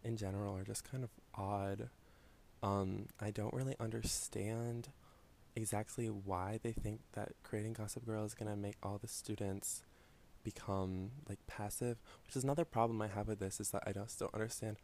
in 0.04 0.18
general 0.18 0.56
are 0.56 0.64
just 0.64 0.90
kind 0.90 1.04
of 1.04 1.10
odd. 1.34 1.90
Um, 2.62 3.08
I 3.20 3.32
don't 3.32 3.54
really 3.54 3.76
understand 3.80 4.90
exactly 5.56 6.08
why 6.08 6.60
they 6.62 6.72
think 6.72 7.02
that 7.14 7.30
creating 7.44 7.74
Gossip 7.74 8.06
Girl 8.06 8.26
is 8.26 8.34
to 8.36 8.56
make 8.56 8.76
all 8.84 8.98
the 8.98 9.08
students 9.08 9.84
become 10.44 11.12
like 11.28 11.40
passive, 11.48 11.98
which 12.26 12.36
is 12.36 12.44
another 12.44 12.66
problem 12.66 13.02
I 13.02 13.08
have 13.08 13.28
with 13.28 13.40
this 13.40 13.60
is 13.60 13.72
that 13.72 13.84
I 13.86 13.92
don't 13.92 14.10
understand. 14.34 14.78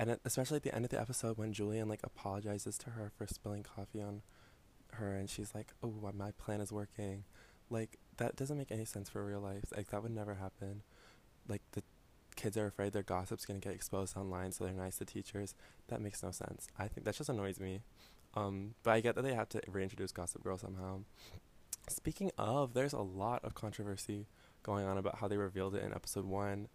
And 0.00 0.16
especially 0.24 0.56
at 0.56 0.62
the 0.62 0.74
end 0.74 0.86
of 0.86 0.90
the 0.90 0.98
episode 0.98 1.36
when 1.36 1.52
Julien 1.52 1.86
like 1.86 2.00
apologizes 2.02 2.78
to 2.78 2.90
her 2.90 3.12
for 3.18 3.26
spilling 3.26 3.62
coffee 3.62 4.00
on 4.00 4.22
her 4.94 5.14
and 5.14 5.28
she's 5.28 5.54
like, 5.54 5.74
"Oh, 5.82 6.10
my 6.14 6.30
plan 6.30 6.62
is 6.62 6.72
working." 6.72 7.24
Like 7.68 7.98
that 8.16 8.34
doesn't 8.34 8.56
make 8.56 8.72
any 8.72 8.86
sense 8.86 9.10
for 9.10 9.22
real 9.22 9.40
life. 9.40 9.64
Like 9.76 9.90
that 9.90 10.02
would 10.02 10.14
never 10.14 10.36
happen. 10.36 10.84
Like 11.46 11.60
the 11.72 11.82
kids 12.34 12.56
are 12.56 12.66
afraid 12.66 12.94
their 12.94 13.02
gossip's 13.02 13.44
to 13.44 13.52
get 13.52 13.74
exposed 13.74 14.16
online, 14.16 14.52
so 14.52 14.64
they're 14.64 14.72
nice 14.72 14.96
to 14.96 15.04
teachers. 15.04 15.54
That 15.88 16.00
makes 16.00 16.22
no 16.22 16.30
sense. 16.30 16.66
I 16.78 16.88
think 16.88 17.04
that 17.04 17.16
just 17.16 17.28
annoys 17.28 17.60
me. 17.60 17.82
Um, 18.32 18.76
but 18.82 18.92
I 18.92 19.00
get 19.00 19.16
that 19.16 19.22
they 19.22 19.34
have 19.34 19.50
to 19.50 19.60
reintroduce 19.68 20.12
Gossip 20.12 20.42
Girl 20.42 20.56
somehow. 20.56 21.00
Speaking 21.90 22.30
of, 22.38 22.72
there's 22.72 22.94
a 22.94 23.00
lot 23.00 23.44
of 23.44 23.54
controversy 23.54 24.28
going 24.62 24.86
on 24.86 24.96
about 24.96 25.18
how 25.18 25.28
they 25.28 25.36
revealed 25.36 25.74
it 25.74 25.84
in 25.84 25.92
episode 25.92 26.24
one 26.24 26.68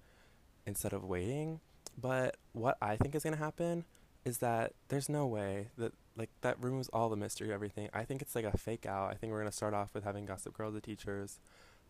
instead 0.68 0.94
of 0.94 1.04
waiting. 1.04 1.60
But 2.00 2.38
what 2.54 2.78
I 2.82 2.96
think 2.98 3.16
is 3.16 3.24
going 3.24 3.36
to 3.36 3.40
happen 3.40 3.86
is 4.26 4.40
that 4.40 4.74
there's 4.90 5.08
no 5.08 5.26
way 5.26 5.70
that 5.78 5.94
like 6.18 6.30
that 6.42 6.62
removes 6.62 6.90
all 6.90 7.10
the 7.10 7.16
mystery 7.16 7.50
of 7.50 7.54
everything. 7.54 7.90
I 7.94 8.04
think 8.04 8.22
it's 8.22 8.36
like 8.36 8.46
a 8.46 8.58
fake 8.58 8.86
out. 8.86 9.12
I 9.12 9.16
think 9.16 9.32
we're 9.32 9.40
going 9.40 9.52
to 9.52 9.56
start 9.56 9.74
off 9.74 9.94
with 9.94 10.04
having 10.04 10.26
Gossip 10.26 10.58
Girl 10.58 10.72
the 10.72 10.82
teachers 10.82 11.40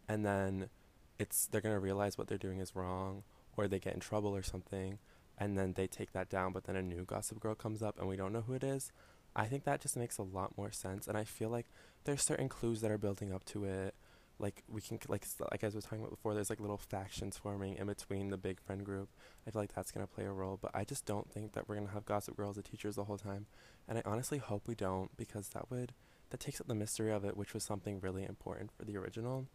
and 0.07 0.25
then 0.25 0.69
it's 1.17 1.47
they're 1.47 1.62
going 1.62 1.75
to 1.75 1.79
realize 1.79 2.17
what 2.17 2.27
they're 2.27 2.38
doing 2.38 2.59
is 2.59 2.75
wrong 2.75 3.24
or 3.55 3.67
they 3.67 3.79
get 3.79 3.93
in 3.93 4.00
trouble 4.00 4.35
or 4.35 4.43
something 4.43 5.00
and 5.38 5.57
then 5.57 5.74
they 5.74 5.88
take 5.88 6.12
that 6.12 6.29
down 6.29 6.51
but 6.51 6.65
then 6.65 6.75
a 6.75 6.81
new 6.81 7.05
Gossip 7.05 7.39
Girl 7.39 7.55
comes 7.55 7.81
up 7.81 7.97
and 7.97 8.07
we 8.07 8.17
don't 8.17 8.33
know 8.33 8.41
who 8.41 8.53
it 8.53 8.63
is. 8.63 8.91
I 9.35 9.45
think 9.45 9.65
that 9.65 9.81
just 9.81 9.97
makes 9.97 10.17
a 10.17 10.24
lot 10.24 10.57
more 10.57 10.71
sense, 10.71 11.07
and 11.07 11.17
I 11.17 11.25
feel 11.25 11.50
like 11.50 11.67
there's 12.05 12.24
certain 12.24 12.47
clues 12.47 12.81
that 12.81 12.91
are 12.91 12.97
building 12.97 13.33
up 13.33 13.43
to 13.45 13.65
it. 13.65 13.93
Like 14.38 14.63
we 14.68 14.82
can 14.82 15.00
like 15.08 15.25
like 15.51 15.63
as 15.63 15.74
we 15.74 15.77
were 15.77 15.82
talking 15.82 16.00
about 16.00 16.10
before, 16.10 16.34
there's 16.34 16.50
like 16.50 16.60
little 16.60 16.77
factions 16.77 17.38
forming 17.38 17.75
in 17.75 17.88
between 17.88 18.30
the 18.30 18.38
big 18.38 18.60
friend 18.60 18.84
group. 18.84 19.10
I 19.48 19.51
feel 19.51 19.62
like 19.62 19.74
that's 19.74 19.92
gonna 19.92 20.08
play 20.08 20.25
a 20.25 20.32
role, 20.32 20.60
but 20.62 20.72
I 20.74 20.84
just 20.84 21.06
don't 21.06 21.32
think 21.32 21.54
that 21.54 21.70
we're 21.70 21.75
gonna 21.75 21.92
have 21.92 22.06
Gossip 22.06 22.36
Girls 22.36 22.58
as 22.58 22.65
teachers 22.65 22.96
the 22.96 23.06
whole 23.06 23.18
time, 23.18 23.46
and 23.88 23.98
I 23.98 24.01
honestly 24.06 24.38
hope 24.38 24.68
we 24.68 24.75
don't 24.75 25.15
because 25.15 25.50
that 25.50 25.72
would 25.72 25.94
that 26.32 26.39
takes 26.39 26.60
up 26.60 26.68
the 26.68 26.75
mystery 26.75 27.12
of 27.12 27.24
it, 27.24 27.38
which 27.38 27.54
was 27.54 27.63
something 27.63 28.00
really 28.01 28.24
important 28.24 28.72
for 28.72 28.84
the 28.84 28.98
original. 28.98 29.48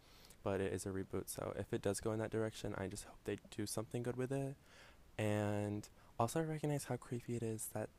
But 0.42 0.62
it 0.62 0.72
is 0.72 0.86
a 0.86 0.88
reboot, 0.88 1.28
so 1.28 1.52
if 1.58 1.74
it 1.74 1.82
does 1.82 2.00
go 2.00 2.12
in 2.12 2.18
that 2.20 2.30
direction, 2.30 2.74
I 2.78 2.86
just 2.86 3.04
hope 3.04 3.18
they 3.24 3.36
do 3.54 3.66
something 3.66 4.02
good 4.02 4.16
with 4.16 4.32
it. 4.32 4.56
And 5.18 5.86
also, 6.18 6.40
I 6.40 6.44
recognize 6.44 6.84
how 6.84 6.96
creepy 6.96 7.36
it 7.36 7.42
is 7.42 7.68
that 7.74 7.90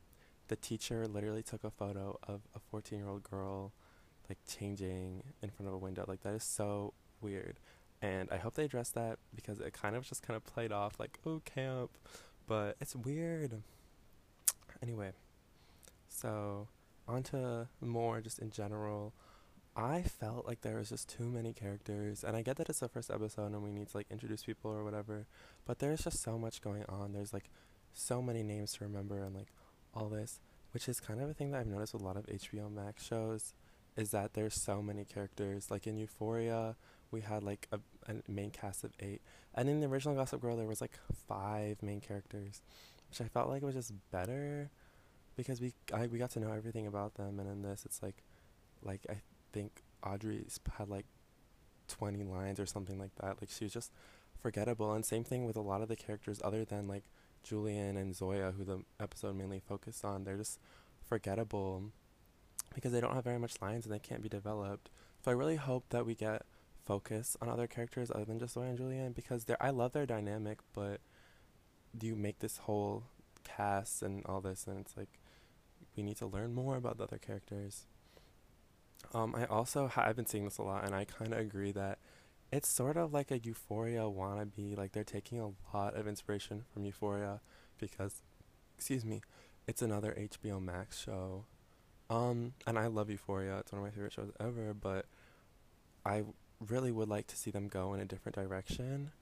the 0.48 0.56
teacher 0.56 1.06
literally 1.06 1.42
took 1.42 1.62
a 1.62 1.70
photo 1.70 2.18
of 2.26 2.42
a 2.54 2.58
14 2.58 2.98
year 2.98 3.08
old 3.08 3.22
girl 3.22 3.72
like 4.32 4.38
changing 4.48 5.22
in 5.42 5.50
front 5.50 5.68
of 5.68 5.74
a 5.74 5.78
window. 5.78 6.04
Like 6.08 6.22
that 6.22 6.32
is 6.32 6.42
so 6.42 6.94
weird. 7.20 7.58
And 8.00 8.28
I 8.32 8.38
hope 8.38 8.54
they 8.54 8.64
address 8.64 8.88
that 8.90 9.18
because 9.34 9.60
it 9.60 9.74
kind 9.74 9.94
of 9.94 10.08
just 10.08 10.22
kind 10.22 10.36
of 10.36 10.44
played 10.44 10.72
off 10.72 10.98
like, 10.98 11.18
oh, 11.26 11.42
camp. 11.44 11.90
But 12.46 12.76
it's 12.80 12.96
weird. 12.96 13.62
Anyway, 14.82 15.12
so 16.08 16.68
on 17.06 17.22
to 17.24 17.68
more 17.80 18.20
just 18.20 18.38
in 18.38 18.50
general. 18.50 19.12
I 19.76 20.02
felt 20.02 20.46
like 20.46 20.62
there 20.62 20.78
was 20.78 20.90
just 20.90 21.08
too 21.08 21.24
many 21.24 21.52
characters, 21.52 22.24
and 22.24 22.36
I 22.36 22.42
get 22.42 22.56
that 22.56 22.68
it's 22.68 22.80
the 22.80 22.88
first 22.88 23.10
episode 23.10 23.52
and 23.52 23.62
we 23.62 23.70
need 23.70 23.88
to 23.88 23.96
like 23.96 24.06
introduce 24.10 24.42
people 24.42 24.70
or 24.70 24.84
whatever, 24.84 25.26
but 25.64 25.78
there's 25.78 26.04
just 26.04 26.22
so 26.22 26.38
much 26.38 26.60
going 26.60 26.84
on. 26.90 27.12
There's 27.12 27.32
like 27.32 27.48
so 27.94 28.20
many 28.20 28.42
names 28.42 28.74
to 28.74 28.84
remember 28.84 29.22
and 29.22 29.34
like 29.34 29.48
all 29.94 30.08
this, 30.08 30.40
which 30.72 30.88
is 30.88 31.00
kind 31.00 31.22
of 31.22 31.30
a 31.30 31.34
thing 31.34 31.52
that 31.52 31.60
I've 31.60 31.66
noticed 31.66 31.94
with 31.94 32.02
a 32.02 32.04
lot 32.04 32.18
of 32.18 32.26
HBO 32.26 32.70
Max 32.70 33.06
shows, 33.06 33.54
is 33.96 34.10
that 34.10 34.34
there's 34.34 34.54
so 34.54 34.82
many 34.82 35.04
characters. 35.04 35.70
Like 35.70 35.86
in 35.86 35.98
Euphoria, 35.98 36.76
we 37.10 37.20
had 37.20 37.42
like 37.42 37.68
a, 37.72 37.78
a 38.08 38.30
main 38.30 38.50
cast 38.50 38.84
of 38.84 38.92
eight, 39.00 39.22
and 39.54 39.68
in 39.68 39.80
the 39.80 39.86
original 39.86 40.14
Gossip 40.14 40.40
Girl, 40.40 40.56
there 40.56 40.66
was 40.66 40.80
like 40.80 40.98
five 41.28 41.82
main 41.82 42.00
characters, 42.00 42.62
which 43.08 43.20
I 43.20 43.28
felt 43.28 43.48
like 43.48 43.62
was 43.62 43.74
just 43.74 43.92
better 44.10 44.70
because 45.36 45.60
we 45.60 45.72
I, 45.92 46.06
we 46.06 46.18
got 46.18 46.30
to 46.30 46.40
know 46.40 46.52
everything 46.52 46.86
about 46.86 47.14
them, 47.14 47.38
and 47.38 47.48
in 47.48 47.62
this, 47.62 47.84
it's 47.84 48.02
like 48.02 48.22
like 48.82 49.06
I 49.10 49.16
think 49.52 49.82
Audrey's 50.04 50.58
had 50.78 50.88
like 50.88 51.06
20 51.88 52.24
lines 52.24 52.58
or 52.58 52.66
something 52.66 52.98
like 52.98 53.14
that. 53.20 53.40
Like 53.40 53.50
she 53.50 53.64
was 53.64 53.72
just 53.72 53.92
forgettable. 54.40 54.92
And 54.92 55.04
same 55.04 55.24
thing 55.24 55.44
with 55.44 55.56
a 55.56 55.60
lot 55.60 55.82
of 55.82 55.88
the 55.88 55.96
characters 55.96 56.40
other 56.44 56.64
than 56.64 56.88
like 56.88 57.04
Julien 57.42 57.96
and 57.96 58.14
Zoya, 58.14 58.52
who 58.52 58.64
the 58.64 58.82
episode 59.00 59.36
mainly 59.36 59.60
focused 59.60 60.04
on. 60.04 60.24
They're 60.24 60.36
just 60.36 60.58
forgettable 61.04 61.92
because 62.74 62.92
they 62.92 63.00
don't 63.00 63.14
have 63.14 63.24
very 63.24 63.38
much 63.38 63.60
lines 63.60 63.84
and 63.84 63.94
they 63.94 63.98
can't 63.98 64.22
be 64.22 64.28
developed. 64.28 64.90
So 65.24 65.30
I 65.30 65.34
really 65.34 65.56
hope 65.56 65.84
that 65.90 66.06
we 66.06 66.14
get 66.14 66.42
focus 66.84 67.36
on 67.40 67.48
other 67.48 67.66
characters 67.66 68.10
other 68.10 68.24
than 68.24 68.38
just 68.38 68.54
Zoya 68.54 68.70
and 68.70 68.78
Julien 68.78 69.12
because 69.12 69.44
they 69.44 69.54
I 69.60 69.70
love 69.70 69.92
their 69.92 70.06
dynamic, 70.06 70.58
but 70.74 71.00
do 71.96 72.06
you 72.06 72.16
make 72.16 72.40
this 72.40 72.58
whole 72.58 73.04
cast 73.44 74.02
and 74.02 74.24
all 74.26 74.40
this 74.40 74.66
and 74.66 74.78
it's 74.78 74.96
like 74.96 75.18
we 75.96 76.02
need 76.02 76.16
to 76.18 76.26
learn 76.26 76.54
more 76.54 76.76
about 76.76 76.98
the 76.98 77.04
other 77.04 77.18
characters. 77.18 77.86
Um, 79.12 79.34
I 79.34 79.44
also 79.46 79.88
ha- 79.88 80.04
I've 80.06 80.16
been 80.16 80.26
seeing 80.26 80.44
this 80.44 80.58
a 80.58 80.62
lot, 80.62 80.84
and 80.84 80.94
I 80.94 81.04
kind 81.04 81.32
of 81.32 81.38
agree 81.38 81.72
that 81.72 81.98
it's 82.50 82.68
sort 82.68 82.96
of 82.96 83.12
like 83.12 83.30
a 83.30 83.38
Euphoria 83.38 84.02
wannabe. 84.02 84.76
Like 84.76 84.92
they're 84.92 85.04
taking 85.04 85.40
a 85.40 85.52
lot 85.76 85.94
of 85.94 86.06
inspiration 86.06 86.64
from 86.72 86.84
Euphoria 86.84 87.40
because, 87.78 88.22
excuse 88.76 89.04
me, 89.04 89.22
it's 89.66 89.82
another 89.82 90.16
HBO 90.18 90.62
Max 90.62 90.98
show. 91.00 91.44
Um, 92.12 92.52
and 92.66 92.78
I 92.78 92.88
love 92.88 93.08
Euphoria. 93.08 93.58
It's 93.58 93.72
one 93.72 93.80
of 93.80 93.84
my 93.86 93.90
favorite 93.90 94.12
shows 94.12 94.30
ever. 94.38 94.74
But 94.74 95.06
I 96.04 96.24
really 96.68 96.92
would 96.92 97.08
like 97.08 97.26
to 97.28 97.36
see 97.36 97.50
them 97.50 97.68
go 97.68 97.94
in 97.94 98.00
a 98.00 98.04
different 98.04 98.36
direction. 98.36 99.12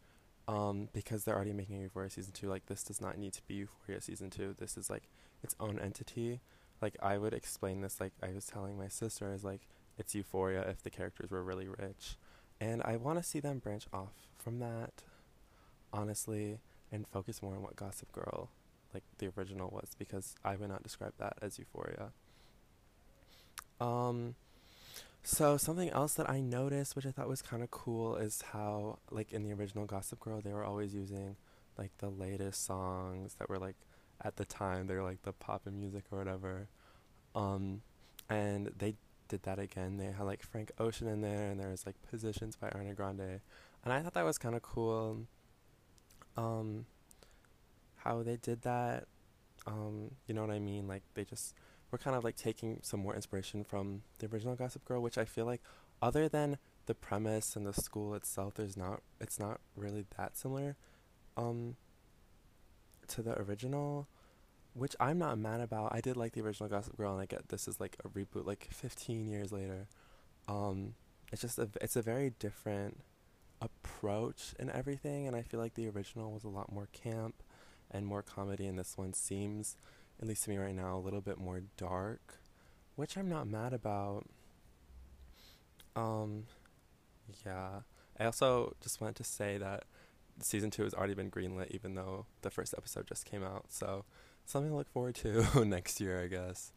Um, 0.49 0.89
because 0.93 1.23
they're 1.23 1.37
already 1.37 1.53
making 1.53 1.81
Euphoria 1.81 2.11
season 2.11 2.33
two. 2.33 2.49
Like 2.49 2.67
this 2.67 2.83
does 2.83 3.01
not 3.01 3.17
need 3.17 3.33
to 3.35 3.43
be 3.47 3.55
Euphoria 3.55 4.01
season 4.01 4.31
two. 4.31 4.57
This 4.59 4.77
is 4.77 4.91
like 4.91 5.05
its 5.45 5.55
own 5.61 5.79
entity. 5.79 6.41
Like 6.83 6.97
I 7.01 7.19
would 7.19 7.33
explain 7.33 7.83
this 7.83 8.01
like 8.01 8.13
I 8.21 8.33
was 8.33 8.47
telling 8.47 8.77
my 8.77 8.89
sister 8.89 9.33
is 9.33 9.45
like 9.45 9.61
it's 9.97 10.15
Euphoria 10.15 10.63
if 10.63 10.83
the 10.83 10.91
characters 10.91 11.31
were 11.31 11.45
really 11.45 11.69
rich. 11.69 12.17
And 12.61 12.83
I 12.83 12.97
want 12.97 13.19
to 13.19 13.23
see 13.23 13.39
them 13.39 13.59
branch 13.59 13.87
off 13.93 14.13
from 14.37 14.59
that, 14.59 15.03
honestly, 15.93 16.59
and 16.91 17.07
focus 17.07 17.43
more 17.43 17.55
on 17.55 17.63
what 17.63 17.77
Gossip 17.77 18.11
Girl, 18.13 18.51
like 18.93 19.05
the 19.19 19.31
original, 19.37 19.71
was, 19.71 19.91
because 19.99 20.35
I 20.45 20.57
would 20.57 20.69
not 20.69 20.83
describe 20.83 21.13
that 21.19 21.35
as 21.41 21.59
Euphoria. 21.59 22.13
Um, 23.81 24.35
so 25.23 25.57
something 25.57 25.91
else 25.91 26.15
that 26.15 26.29
I 26.31 26.41
noticed, 26.41 26.97
which 26.97 27.07
I 27.07 27.11
thought 27.11 27.29
was 27.29 27.43
kind 27.43 27.63
of 27.63 27.71
cool, 27.71 28.17
is 28.17 28.43
how, 28.53 28.99
like 29.11 29.33
in 29.33 29.43
the 29.43 29.53
original 29.53 29.87
Gossip 29.87 30.21
Girl, 30.21 30.41
they 30.41 30.53
were 30.53 30.65
always 30.65 30.95
using 30.95 31.37
like 31.79 31.91
the 31.99 32.09
latest 32.11 32.65
songs 32.65 33.35
that 33.39 33.49
were 33.49 33.59
like 33.59 33.77
at 34.23 34.37
the 34.37 34.45
time 34.45 34.87
they 34.87 34.95
were 34.95 35.03
like 35.03 35.23
the 35.23 35.33
pop 35.33 35.67
and 35.67 35.81
music 35.81 36.05
or 36.11 36.19
whatever. 36.19 36.69
Um, 37.35 37.83
and 38.29 38.73
they 38.79 38.95
did 39.29 39.43
that 39.45 39.59
again. 39.59 39.97
They 39.97 40.07
had 40.07 40.23
like 40.25 40.43
Frank 40.43 40.73
Ocean 40.79 41.09
in 41.09 41.21
there, 41.21 41.51
and 41.51 41.61
there 41.61 41.71
was 41.71 41.87
like 41.87 41.97
Positions 42.11 42.57
by 42.57 42.69
Ariana 42.69 42.95
Grande, 42.95 43.41
and 43.85 43.93
I 43.93 44.01
thought 44.01 44.15
that 44.15 44.25
was 44.25 44.39
kind 44.39 44.55
of 44.55 44.63
cool. 44.63 45.27
Um, 46.37 46.87
how 47.97 48.23
they 48.23 48.37
did 48.37 48.63
that, 48.63 49.07
um, 49.67 50.13
you 50.27 50.35
know 50.35 50.43
what 50.43 50.51
I 50.51 50.59
mean? 50.59 50.89
Like 50.89 51.03
they 51.15 51.25
just 51.25 51.55
were 51.91 51.99
kind 51.99 52.17
of 52.17 52.25
like 52.25 52.37
taking 52.37 52.81
some 52.83 53.01
more 53.01 53.15
inspiration 53.15 53.65
from 53.65 54.03
the 54.19 54.27
original 54.27 54.55
Gossip 54.55 54.85
Girl, 54.85 55.03
which 55.03 55.19
I 55.19 55.25
feel 55.25 55.45
like, 55.45 55.63
other 56.03 56.29
than 56.29 56.59
the 56.87 56.95
premise 56.95 57.57
and 57.57 57.67
the 57.67 57.73
school 57.73 58.15
itself, 58.15 58.55
there's 58.55 58.77
not 58.77 59.03
it's 59.21 59.39
not 59.39 59.61
really 59.77 60.07
that 60.17 60.37
similar, 60.37 60.77
um, 61.37 61.77
to 63.09 63.23
the 63.23 63.39
original 63.39 64.09
which 64.75 64.95
I'm 65.01 65.19
not 65.19 65.39
mad 65.39 65.61
about. 65.61 65.95
I 65.95 66.01
did 66.01 66.17
like 66.17 66.33
the 66.33 66.43
original 66.43 66.69
Gossip 66.69 66.97
Girl, 66.97 67.13
and 67.13 67.21
I 67.21 67.27
get 67.27 67.49
this 67.49 67.67
is 67.67 67.81
like 67.81 67.97
a 68.05 68.09
reboot, 68.09 68.47
like 68.47 68.69
15 68.71 69.29
years 69.29 69.53
later. 69.53 69.89
Um, 70.49 70.95
it's 71.33 71.43
just 71.43 71.59
a 71.59 71.69
it's 71.81 71.97
a 71.97 72.03
very 72.03 72.31
different 72.39 73.01
approach 73.61 74.55
and 74.59 74.71
everything, 74.71 75.27
and 75.27 75.37
I 75.37 75.43
feel 75.43 75.61
like 75.61 75.75
the 75.75 75.89
original 75.89 76.33
was 76.33 76.45
a 76.45 76.49
lot 76.49 76.73
more 76.73 76.89
camp 76.93 77.43
and 77.91 78.07
more 78.07 78.23
comedy, 78.23 78.67
and 78.67 78.79
this 78.79 78.97
one 78.97 79.13
seems, 79.13 79.77
at 80.21 80.29
least 80.29 80.45
to 80.45 80.51
me 80.51 80.59
right 80.59 80.75
now, 80.75 80.97
a 80.97 81.01
little 81.01 81.21
bit 81.21 81.39
more 81.39 81.63
dark, 81.77 82.39
which 82.97 83.17
I'm 83.17 83.29
not 83.29 83.47
mad 83.47 83.73
about. 83.73 84.27
Um, 85.97 86.45
yeah. 87.45 87.81
I 88.19 88.25
also 88.27 88.75
just 88.83 89.01
wanted 89.01 89.17
to 89.17 89.25
say 89.25 89.57
that 89.59 89.85
season 90.41 90.71
two 90.71 90.85
has 90.85 90.95
already 90.95 91.15
been 91.15 91.31
greenlit, 91.31 91.71
even 91.71 91.95
though 91.95 92.27
the 92.43 92.51
first 92.51 92.75
episode 92.77 93.07
just 93.07 93.25
came 93.25 93.43
out. 93.43 93.67
So 93.71 94.05
something 94.45 94.71
to 94.71 94.77
look 94.77 94.91
forward 94.91 95.15
to 95.17 95.65
next 95.65 96.01
year, 96.01 96.23
I 96.23 96.27
guess. 96.27 96.73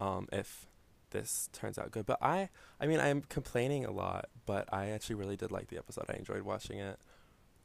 Um, 0.00 0.28
if 0.32 0.66
this 1.10 1.48
turns 1.52 1.78
out 1.78 1.90
good. 1.90 2.06
But 2.06 2.18
I, 2.22 2.50
I 2.80 2.86
mean, 2.86 3.00
I'm 3.00 3.22
complaining 3.22 3.84
a 3.84 3.90
lot, 3.90 4.26
but 4.46 4.72
I 4.72 4.90
actually 4.90 5.16
really 5.16 5.36
did 5.36 5.50
like 5.50 5.68
the 5.68 5.78
episode. 5.78 6.04
I 6.08 6.14
enjoyed 6.14 6.42
watching 6.42 6.78
it, 6.78 6.98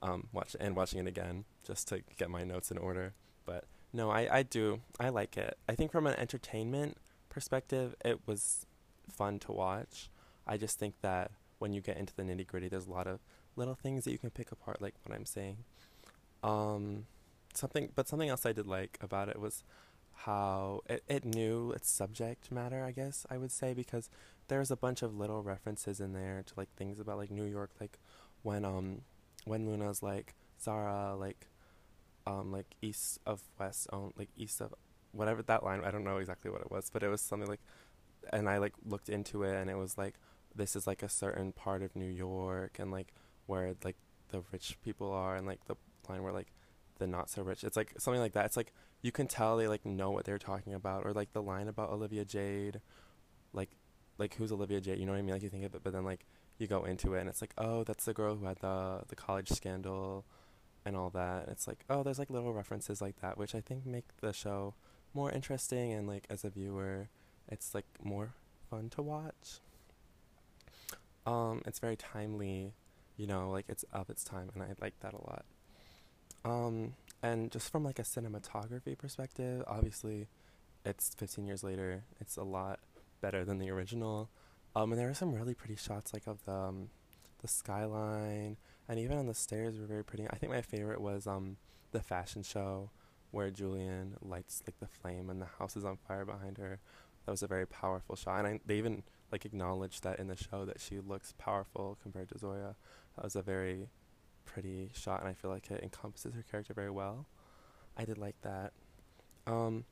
um, 0.02 0.28
watch 0.32 0.56
and 0.60 0.76
watching 0.76 1.00
it 1.00 1.08
again 1.08 1.46
just 1.64 1.88
to 1.90 2.02
get 2.18 2.30
my 2.30 2.44
notes 2.44 2.72
in 2.72 2.78
order. 2.78 3.14
But 3.46 3.66
no, 3.94 4.10
I, 4.10 4.28
I 4.40 4.44
do, 4.44 4.82
I 5.00 5.10
like 5.10 5.38
it. 5.38 5.56
I 5.70 5.76
think 5.76 5.92
from 5.92 6.08
an 6.08 6.16
entertainment 6.16 6.98
perspective, 7.30 7.96
it 8.04 8.20
was 8.26 8.66
fun 9.10 9.40
to 9.40 9.52
watch. 9.52 10.10
I 10.48 10.58
just 10.58 10.80
think 10.80 10.96
that 11.02 11.32
when 11.60 11.74
you 11.74 11.82
get 11.82 11.98
into 11.98 12.14
the 12.16 12.24
nitty 12.24 12.48
gritty, 12.48 12.68
there's 12.68 12.88
a 12.88 12.92
lot 12.92 13.08
of 13.08 13.20
little 13.56 13.76
things 13.76 14.04
that 14.04 14.12
you 14.12 14.18
can 14.18 14.32
pick 14.32 14.52
apart, 14.52 14.82
like 14.82 14.96
what 15.04 15.16
I'm 15.16 15.26
saying. 15.26 15.58
Um, 16.44 17.06
something, 17.54 17.90
but 17.96 18.08
something 18.08 18.30
else 18.30 18.46
I 18.46 18.52
did 18.52 18.68
like 18.68 18.98
about 19.00 19.30
it 19.30 19.40
was 19.40 19.64
how 20.14 20.82
it, 20.90 21.04
it 21.08 21.24
knew 21.24 21.72
its 21.72 21.90
subject 21.90 22.52
matter, 22.52 22.84
I 22.84 22.92
guess 22.92 23.26
I 23.30 23.38
would 23.38 23.52
say, 23.52 23.74
because 23.74 24.10
there's 24.48 24.72
a 24.72 24.76
bunch 24.76 25.02
of 25.02 25.16
little 25.16 25.42
references 25.44 26.00
in 26.00 26.14
there 26.14 26.44
to 26.46 26.54
like 26.58 26.74
things 26.76 27.00
about 27.00 27.18
like 27.18 27.32
New 27.32 27.46
York, 27.46 27.72
like 27.80 28.00
when 28.42 28.66
um 28.66 29.02
when 29.46 29.68
Luna's 29.68 30.04
like 30.04 30.34
Zara, 30.62 31.16
like 31.16 31.48
um 32.28 32.52
like 32.52 32.76
east 32.82 33.20
of 33.26 33.42
west, 33.60 33.88
um 33.94 34.14
like 34.18 34.30
east 34.38 34.62
of 34.62 34.74
whatever 35.12 35.42
that 35.44 35.64
line. 35.64 35.82
I 35.84 35.92
don't 35.92 36.04
know 36.04 36.18
exactly 36.18 36.52
what 36.52 36.62
it 36.62 36.72
was, 36.72 36.90
but 36.92 37.04
it 37.04 37.10
was 37.10 37.22
something 37.22 37.50
like, 37.50 37.62
and 38.32 38.50
I 38.50 38.58
like 38.58 38.74
looked 38.86 39.10
into 39.10 39.44
it, 39.44 39.56
and 39.56 39.70
it 39.70 39.78
was 39.78 39.98
like 39.98 40.16
this 40.56 40.76
is 40.76 40.88
like 40.88 41.04
a 41.04 41.10
certain 41.10 41.52
part 41.52 41.82
of 41.84 41.96
New 41.96 42.10
York, 42.10 42.78
and 42.80 42.92
like 42.92 43.14
where 43.46 43.76
like 43.84 43.98
the 44.30 44.44
rich 44.52 44.78
people 44.84 45.12
are, 45.12 45.36
and 45.36 45.48
like 45.48 45.66
the 45.66 45.76
line 46.10 46.24
where 46.24 46.34
like 46.34 46.52
the 47.00 47.08
not 47.08 47.30
so 47.30 47.42
rich. 47.44 47.64
It's 47.64 47.78
like 47.78 47.94
something 48.00 48.22
like 48.22 48.34
that. 48.34 48.46
It's 48.46 48.58
like 48.58 48.74
you 49.02 49.12
can 49.12 49.28
tell 49.28 49.58
they 49.58 49.68
like 49.68 49.86
know 49.86 50.12
what 50.12 50.26
they're 50.26 50.38
talking 50.38 50.74
about, 50.74 51.06
or 51.06 51.14
like 51.14 51.34
the 51.34 51.42
line 51.42 51.68
about 51.68 51.92
Olivia 51.92 52.26
Jade, 52.26 52.82
like 53.54 53.72
like 54.18 54.36
who's 54.36 54.52
Olivia 54.52 54.82
Jade? 54.82 55.00
You 55.00 55.06
know 55.06 55.14
what 55.14 55.20
I 55.20 55.22
mean? 55.22 55.34
Like 55.34 55.44
you 55.44 55.50
think 55.50 55.66
of 55.66 55.76
it, 55.76 55.82
but 55.84 55.94
then 55.94 56.06
like 56.06 56.26
you 56.58 56.68
go 56.68 56.84
into 56.86 57.14
it, 57.16 57.22
and 57.22 57.30
it's 57.30 57.42
like 57.42 57.54
oh, 57.58 57.84
that's 57.84 58.06
the 58.06 58.14
girl 58.14 58.36
who 58.36 58.46
had 58.46 58.60
the 58.60 59.02
the 59.08 59.16
college 59.16 59.50
scandal, 59.50 60.26
and 60.86 60.96
all 60.96 61.10
that. 61.12 61.48
It's 61.50 61.68
like 61.68 61.86
oh, 61.90 62.04
there's 62.04 62.20
like 62.20 62.30
little 62.30 62.54
references 62.54 63.02
like 63.02 63.22
that, 63.22 63.38
which 63.38 63.56
I 63.56 63.62
think 63.62 63.86
make 63.86 64.06
the 64.22 64.34
show 64.34 64.74
more 65.14 65.32
interesting, 65.32 65.94
and 65.94 66.08
like 66.08 66.26
as 66.30 66.44
a 66.44 66.50
viewer, 66.50 67.10
it's 67.48 67.74
like 67.74 67.86
more 68.02 68.34
fun 68.70 68.90
to 68.92 69.02
watch. 69.02 69.60
Um, 71.26 71.62
it's 71.66 71.80
very 71.80 71.96
timely, 71.96 72.74
you 73.16 73.28
know, 73.28 73.50
like 73.50 73.66
it's 73.70 73.84
of 73.94 74.10
its 74.10 74.24
time, 74.24 74.50
and 74.54 74.64
I 74.64 74.68
like 74.82 75.00
that 75.02 75.14
a 75.14 75.18
lot. 75.18 75.46
Um, 76.46 76.96
and 77.22 77.52
just 77.52 77.72
from 77.72 77.84
like 77.84 78.00
a 78.00 78.04
cinematography 78.04 78.98
perspective, 78.98 79.64
obviously, 79.68 80.28
it's 80.86 81.16
15 81.16 81.46
years 81.46 81.64
later. 81.64 82.04
It's 82.20 82.36
a 82.36 82.44
lot 82.44 82.80
better 83.22 83.46
than 83.46 83.60
the 83.60 83.70
original. 83.70 84.30
Um, 84.76 84.92
and 84.92 85.00
there 85.00 85.10
are 85.10 85.14
some 85.14 85.34
really 85.34 85.54
pretty 85.54 85.76
shots, 85.76 86.14
like 86.14 86.28
of 86.28 86.44
the 86.46 86.52
um, 86.52 86.90
the 87.44 87.48
skyline, 87.48 88.58
and 88.90 88.98
even 89.00 89.20
on 89.20 89.28
the 89.28 89.36
stairs 89.36 89.78
were 89.78 89.86
very 89.86 90.04
pretty. 90.04 90.26
I 90.32 90.38
think 90.38 90.52
my 90.52 90.62
favorite 90.64 91.02
was 91.02 91.28
um 91.28 91.58
the 91.92 92.02
fashion 92.02 92.42
show, 92.42 92.90
where 93.30 93.52
Julien 93.52 94.16
lights 94.22 94.64
like 94.66 94.80
the 94.80 94.88
flame 94.88 95.30
and 95.30 95.40
the 95.40 95.48
house 95.60 95.78
is 95.78 95.86
on 95.86 95.98
fire 96.08 96.26
behind 96.26 96.58
her. 96.58 96.80
that 97.26 97.32
was 97.32 97.44
a 97.44 97.48
very 97.48 97.68
powerful 97.68 98.16
shot. 98.16 98.40
And 98.40 98.48
I, 98.48 98.60
they 98.66 98.78
even 98.78 99.04
like 99.32 99.46
acknowledged 99.46 100.04
that 100.04 100.20
in 100.20 100.28
the 100.28 100.36
show 100.36 100.66
that 100.66 100.80
she 100.80 101.00
looks 101.00 101.34
powerful 101.38 101.98
compared 102.02 102.30
to 102.30 102.38
Zoya. 102.40 102.76
That 103.16 103.24
was 103.24 103.36
a 103.36 103.42
very 103.44 103.90
pretty 104.46 104.90
shot, 104.94 105.20
and 105.20 105.30
I 105.30 105.34
feel 105.34 105.52
like 105.52 105.70
it 105.70 105.84
encompasses 105.84 106.34
her 106.34 106.44
character 106.50 106.74
very 106.74 106.90
well. 106.90 107.28
I 107.96 108.06
did 108.06 108.18
like 108.18 108.42
that. 108.42 108.74
Um, 109.46 109.86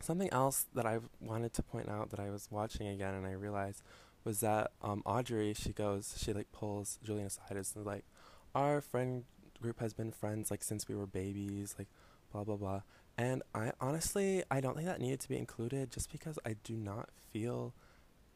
something 0.00 0.32
else 0.32 0.66
that 0.74 0.86
I 0.86 0.98
wanted 1.20 1.52
to 1.54 1.62
point 1.62 1.88
out 1.88 2.10
that 2.10 2.20
I 2.20 2.30
was 2.30 2.48
watching 2.50 2.88
again 2.88 3.14
and 3.14 3.26
I 3.26 3.32
realized 3.32 3.82
was 4.24 4.40
that 4.40 4.72
um, 4.82 5.02
Audrey, 5.06 5.54
she 5.54 5.72
goes, 5.72 6.14
she 6.18 6.32
like 6.32 6.52
pulls 6.52 6.98
Julien 7.02 7.26
aside 7.26 7.56
and 7.56 7.86
like, 7.86 8.04
our 8.54 8.80
friend 8.80 9.24
group 9.60 9.80
has 9.80 9.92
been 9.92 10.12
friends 10.12 10.50
like 10.50 10.62
since 10.62 10.88
we 10.88 10.94
were 10.94 11.06
babies, 11.06 11.74
like 11.78 11.88
blah 12.32 12.44
blah 12.44 12.56
blah. 12.56 12.82
And 13.16 13.42
I 13.54 13.72
honestly, 13.80 14.44
I 14.50 14.60
don't 14.60 14.76
think 14.76 14.86
that 14.86 15.00
needed 15.00 15.20
to 15.20 15.28
be 15.28 15.36
included 15.36 15.90
just 15.90 16.12
because 16.12 16.38
I 16.46 16.54
do 16.62 16.74
not 16.74 17.08
feel 17.32 17.74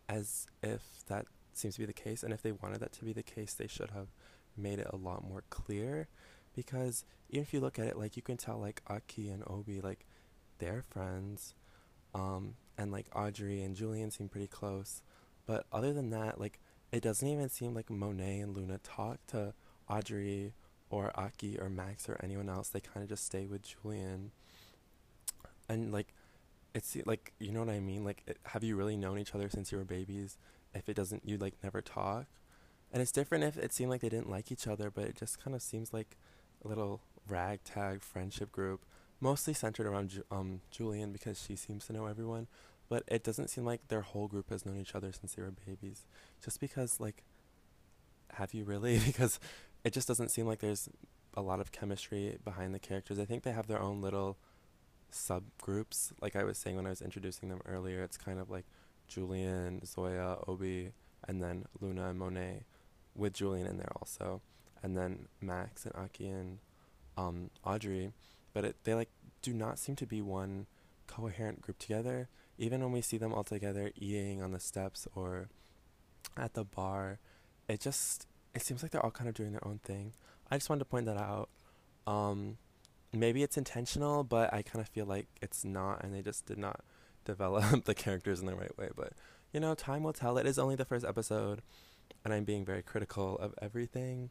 as 0.08 0.46
if 0.62 0.82
that 1.06 1.26
seems 1.52 1.74
to 1.74 1.80
be 1.80 1.86
the 1.86 1.92
case. 1.92 2.22
And 2.22 2.32
if 2.32 2.42
they 2.42 2.52
wanted 2.52 2.80
that 2.80 2.92
to 2.92 3.04
be 3.04 3.12
the 3.12 3.22
case, 3.22 3.54
they 3.54 3.68
should 3.68 3.90
have 3.90 4.08
made 4.56 4.78
it 4.78 4.88
a 4.90 4.96
lot 4.96 5.22
more 5.22 5.44
clear. 5.50 6.08
Because 6.54 7.04
even 7.30 7.42
if 7.44 7.54
you 7.54 7.60
look 7.60 7.78
at 7.78 7.86
it, 7.86 7.98
like 7.98 8.16
you 8.16 8.22
can 8.22 8.36
tell, 8.36 8.58
like 8.58 8.82
Aki 8.88 9.28
and 9.30 9.44
Obie, 9.46 9.80
like 9.80 10.04
they're 10.58 10.82
friends, 10.82 11.54
um, 12.14 12.54
and 12.76 12.90
like 12.90 13.06
Audrey 13.14 13.62
and 13.62 13.76
Julien 13.76 14.10
seem 14.10 14.28
pretty 14.28 14.48
close. 14.48 15.02
But 15.46 15.66
other 15.72 15.92
than 15.92 16.10
that, 16.10 16.40
like 16.40 16.60
it 16.92 17.02
doesn't 17.02 17.26
even 17.26 17.48
seem 17.48 17.74
like 17.74 17.90
Monet 17.90 18.40
and 18.40 18.56
Luna 18.56 18.78
talk 18.78 19.18
to 19.28 19.54
Audrey 19.88 20.52
or 20.90 21.10
Aki 21.14 21.58
or 21.58 21.68
Max 21.68 22.08
or 22.08 22.18
anyone 22.22 22.48
else. 22.48 22.68
They 22.68 22.80
kind 22.80 23.02
of 23.02 23.08
just 23.08 23.24
stay 23.24 23.46
with 23.46 23.62
Julien. 23.62 24.30
And 25.68 25.92
like, 25.92 26.14
it's 26.74 26.96
like 27.06 27.32
you 27.38 27.50
know 27.50 27.60
what 27.60 27.70
I 27.70 27.80
mean. 27.80 28.04
Like, 28.04 28.22
it, 28.26 28.38
have 28.44 28.62
you 28.62 28.76
really 28.76 28.96
known 28.96 29.18
each 29.18 29.34
other 29.34 29.48
since 29.48 29.72
you 29.72 29.78
were 29.78 29.84
babies? 29.84 30.36
If 30.74 30.88
it 30.88 30.94
doesn't, 30.94 31.22
you 31.24 31.38
like 31.38 31.54
never 31.62 31.80
talk. 31.80 32.26
And 32.92 33.00
it's 33.00 33.12
different 33.12 33.44
if 33.44 33.56
it 33.56 33.72
seemed 33.72 33.90
like 33.90 34.02
they 34.02 34.10
didn't 34.10 34.30
like 34.30 34.52
each 34.52 34.66
other, 34.66 34.90
but 34.90 35.04
it 35.04 35.16
just 35.16 35.42
kind 35.42 35.54
of 35.56 35.62
seems 35.62 35.94
like 35.94 36.16
a 36.62 36.68
little 36.68 37.00
ragtag 37.26 38.02
friendship 38.02 38.52
group, 38.52 38.84
mostly 39.18 39.54
centered 39.54 39.86
around 39.86 40.22
um, 40.30 40.60
Julien 40.70 41.10
because 41.10 41.42
she 41.42 41.56
seems 41.56 41.86
to 41.86 41.94
know 41.94 42.06
everyone. 42.06 42.48
But 42.92 43.04
it 43.08 43.24
doesn't 43.24 43.48
seem 43.48 43.64
like 43.64 43.88
their 43.88 44.02
whole 44.02 44.28
group 44.28 44.50
has 44.50 44.66
known 44.66 44.76
each 44.76 44.94
other 44.94 45.12
since 45.12 45.32
they 45.32 45.42
were 45.42 45.50
babies. 45.66 46.04
Just 46.44 46.60
because, 46.60 47.00
like, 47.00 47.22
have 48.34 48.52
you 48.52 48.64
really? 48.64 48.98
because 49.06 49.40
it 49.82 49.94
just 49.94 50.06
doesn't 50.06 50.30
seem 50.30 50.46
like 50.46 50.58
there's 50.58 50.90
a 51.34 51.40
lot 51.40 51.58
of 51.58 51.72
chemistry 51.72 52.36
behind 52.44 52.74
the 52.74 52.78
characters. 52.78 53.18
I 53.18 53.24
think 53.24 53.44
they 53.44 53.52
have 53.52 53.66
their 53.66 53.80
own 53.80 54.02
little 54.02 54.36
subgroups. 55.10 56.12
Like 56.20 56.36
I 56.36 56.44
was 56.44 56.58
saying 56.58 56.76
when 56.76 56.84
I 56.84 56.90
was 56.90 57.00
introducing 57.00 57.48
them 57.48 57.62
earlier, 57.64 58.02
it's 58.02 58.18
kind 58.18 58.38
of 58.38 58.50
like 58.50 58.66
Julien, 59.08 59.80
Zoya, 59.86 60.36
Obie, 60.46 60.92
and 61.26 61.42
then 61.42 61.64
Luna 61.80 62.10
and 62.10 62.18
Monet 62.18 62.64
with 63.16 63.32
Julien 63.32 63.66
in 63.66 63.78
there 63.78 63.92
also, 63.96 64.42
and 64.82 64.98
then 64.98 65.28
Max 65.40 65.86
and 65.86 65.94
Aki 65.96 66.28
and 66.28 66.58
um, 67.16 67.48
Audrey, 67.64 68.12
but 68.52 68.66
it, 68.66 68.76
they 68.84 68.92
like 68.92 69.08
do 69.40 69.54
not 69.54 69.78
seem 69.78 69.96
to 69.96 70.06
be 70.06 70.20
one 70.20 70.66
coherent 71.06 71.62
group 71.62 71.78
together. 71.78 72.28
Even 72.62 72.80
when 72.80 72.92
we 72.92 73.00
see 73.00 73.18
them 73.18 73.32
all 73.32 73.44
together 73.44 73.90
eating 73.96 74.40
on 74.42 74.52
the 74.52 74.60
steps 74.60 75.08
or 75.14 75.48
at 76.36 76.54
the 76.54 76.64
bar, 76.64 77.18
it 77.68 77.80
just 77.80 78.26
it 78.54 78.62
seems 78.62 78.82
like 78.82 78.92
they're 78.92 79.04
all 79.04 79.10
kind 79.10 79.28
of 79.28 79.34
doing 79.34 79.52
their 79.52 79.66
own 79.66 79.80
thing. 79.82 80.12
I 80.50 80.56
just 80.56 80.70
wanted 80.70 80.80
to 80.80 80.84
point 80.90 81.06
that 81.06 81.16
out. 81.16 81.48
Um, 82.06 82.58
maybe 83.12 83.42
it's 83.42 83.56
intentional, 83.56 84.22
but 84.24 84.52
I 84.52 84.62
kind 84.62 84.80
of 84.80 84.88
feel 84.88 85.06
like 85.06 85.26
it's 85.40 85.64
not, 85.64 86.04
and 86.04 86.14
they 86.14 86.22
just 86.22 86.46
did 86.46 86.58
not 86.58 86.80
develop 87.24 87.84
the 87.84 87.94
characters 87.94 88.40
in 88.40 88.46
the 88.46 88.54
right 88.54 88.76
way. 88.78 88.90
But 88.94 89.12
you 89.52 89.60
know, 89.60 89.74
time 89.74 90.02
will 90.02 90.12
tell. 90.12 90.38
It 90.38 90.46
is 90.46 90.58
only 90.58 90.76
the 90.76 90.84
first 90.84 91.04
episode 91.04 91.62
and 92.24 92.32
I'm 92.32 92.44
being 92.44 92.64
very 92.64 92.82
critical 92.82 93.36
of 93.38 93.54
everything. 93.60 94.30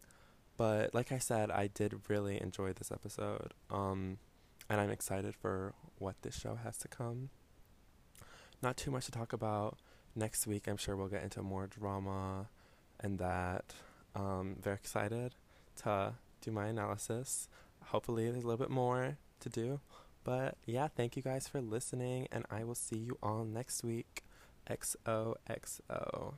But 0.58 0.94
like 0.94 1.12
I 1.12 1.18
said, 1.18 1.51
I 1.51 1.68
did 1.68 2.01
really 2.08 2.42
enjoy 2.42 2.74
this 2.74 2.92
episode. 2.92 3.53
Um, 3.70 4.18
and 4.70 4.79
I'm 4.79 4.90
excited 4.90 5.36
for 5.36 5.74
what 5.98 6.22
this 6.22 6.40
show 6.40 6.55
has 6.55 6.77
to 6.79 6.88
come. 6.88 7.29
Not 8.62 8.78
too 8.78 8.92
much 8.92 9.06
to 9.06 9.12
talk 9.12 9.34
about. 9.34 9.78
Next 10.16 10.46
week, 10.46 10.68
I'm 10.68 10.78
sure 10.78 10.96
we'll 10.96 11.08
get 11.08 11.24
into 11.24 11.42
more 11.42 11.68
drama 11.68 12.48
and 13.00 13.18
that. 13.20 13.74
Um, 14.14 14.58
very 14.62 14.76
excited 14.76 15.36
to 15.84 16.14
do 16.42 16.52
my 16.52 16.68
analysis. 16.68 17.48
Hopefully, 17.86 18.26
there's 18.30 18.44
a 18.44 18.48
little 18.48 18.58
bit 18.58 18.70
more 18.70 19.18
to 19.40 19.50
do. 19.50 19.80
But 20.24 20.58
yeah, 20.66 20.88
thank 20.88 21.16
you 21.16 21.24
guys 21.24 21.48
for 21.48 21.62
listening, 21.62 22.28
and 22.32 22.46
I 22.52 22.64
will 22.64 22.76
see 22.76 22.98
you 22.98 23.18
all 23.24 23.44
next 23.44 23.84
week. 23.84 24.24
XOXO. 24.70 26.36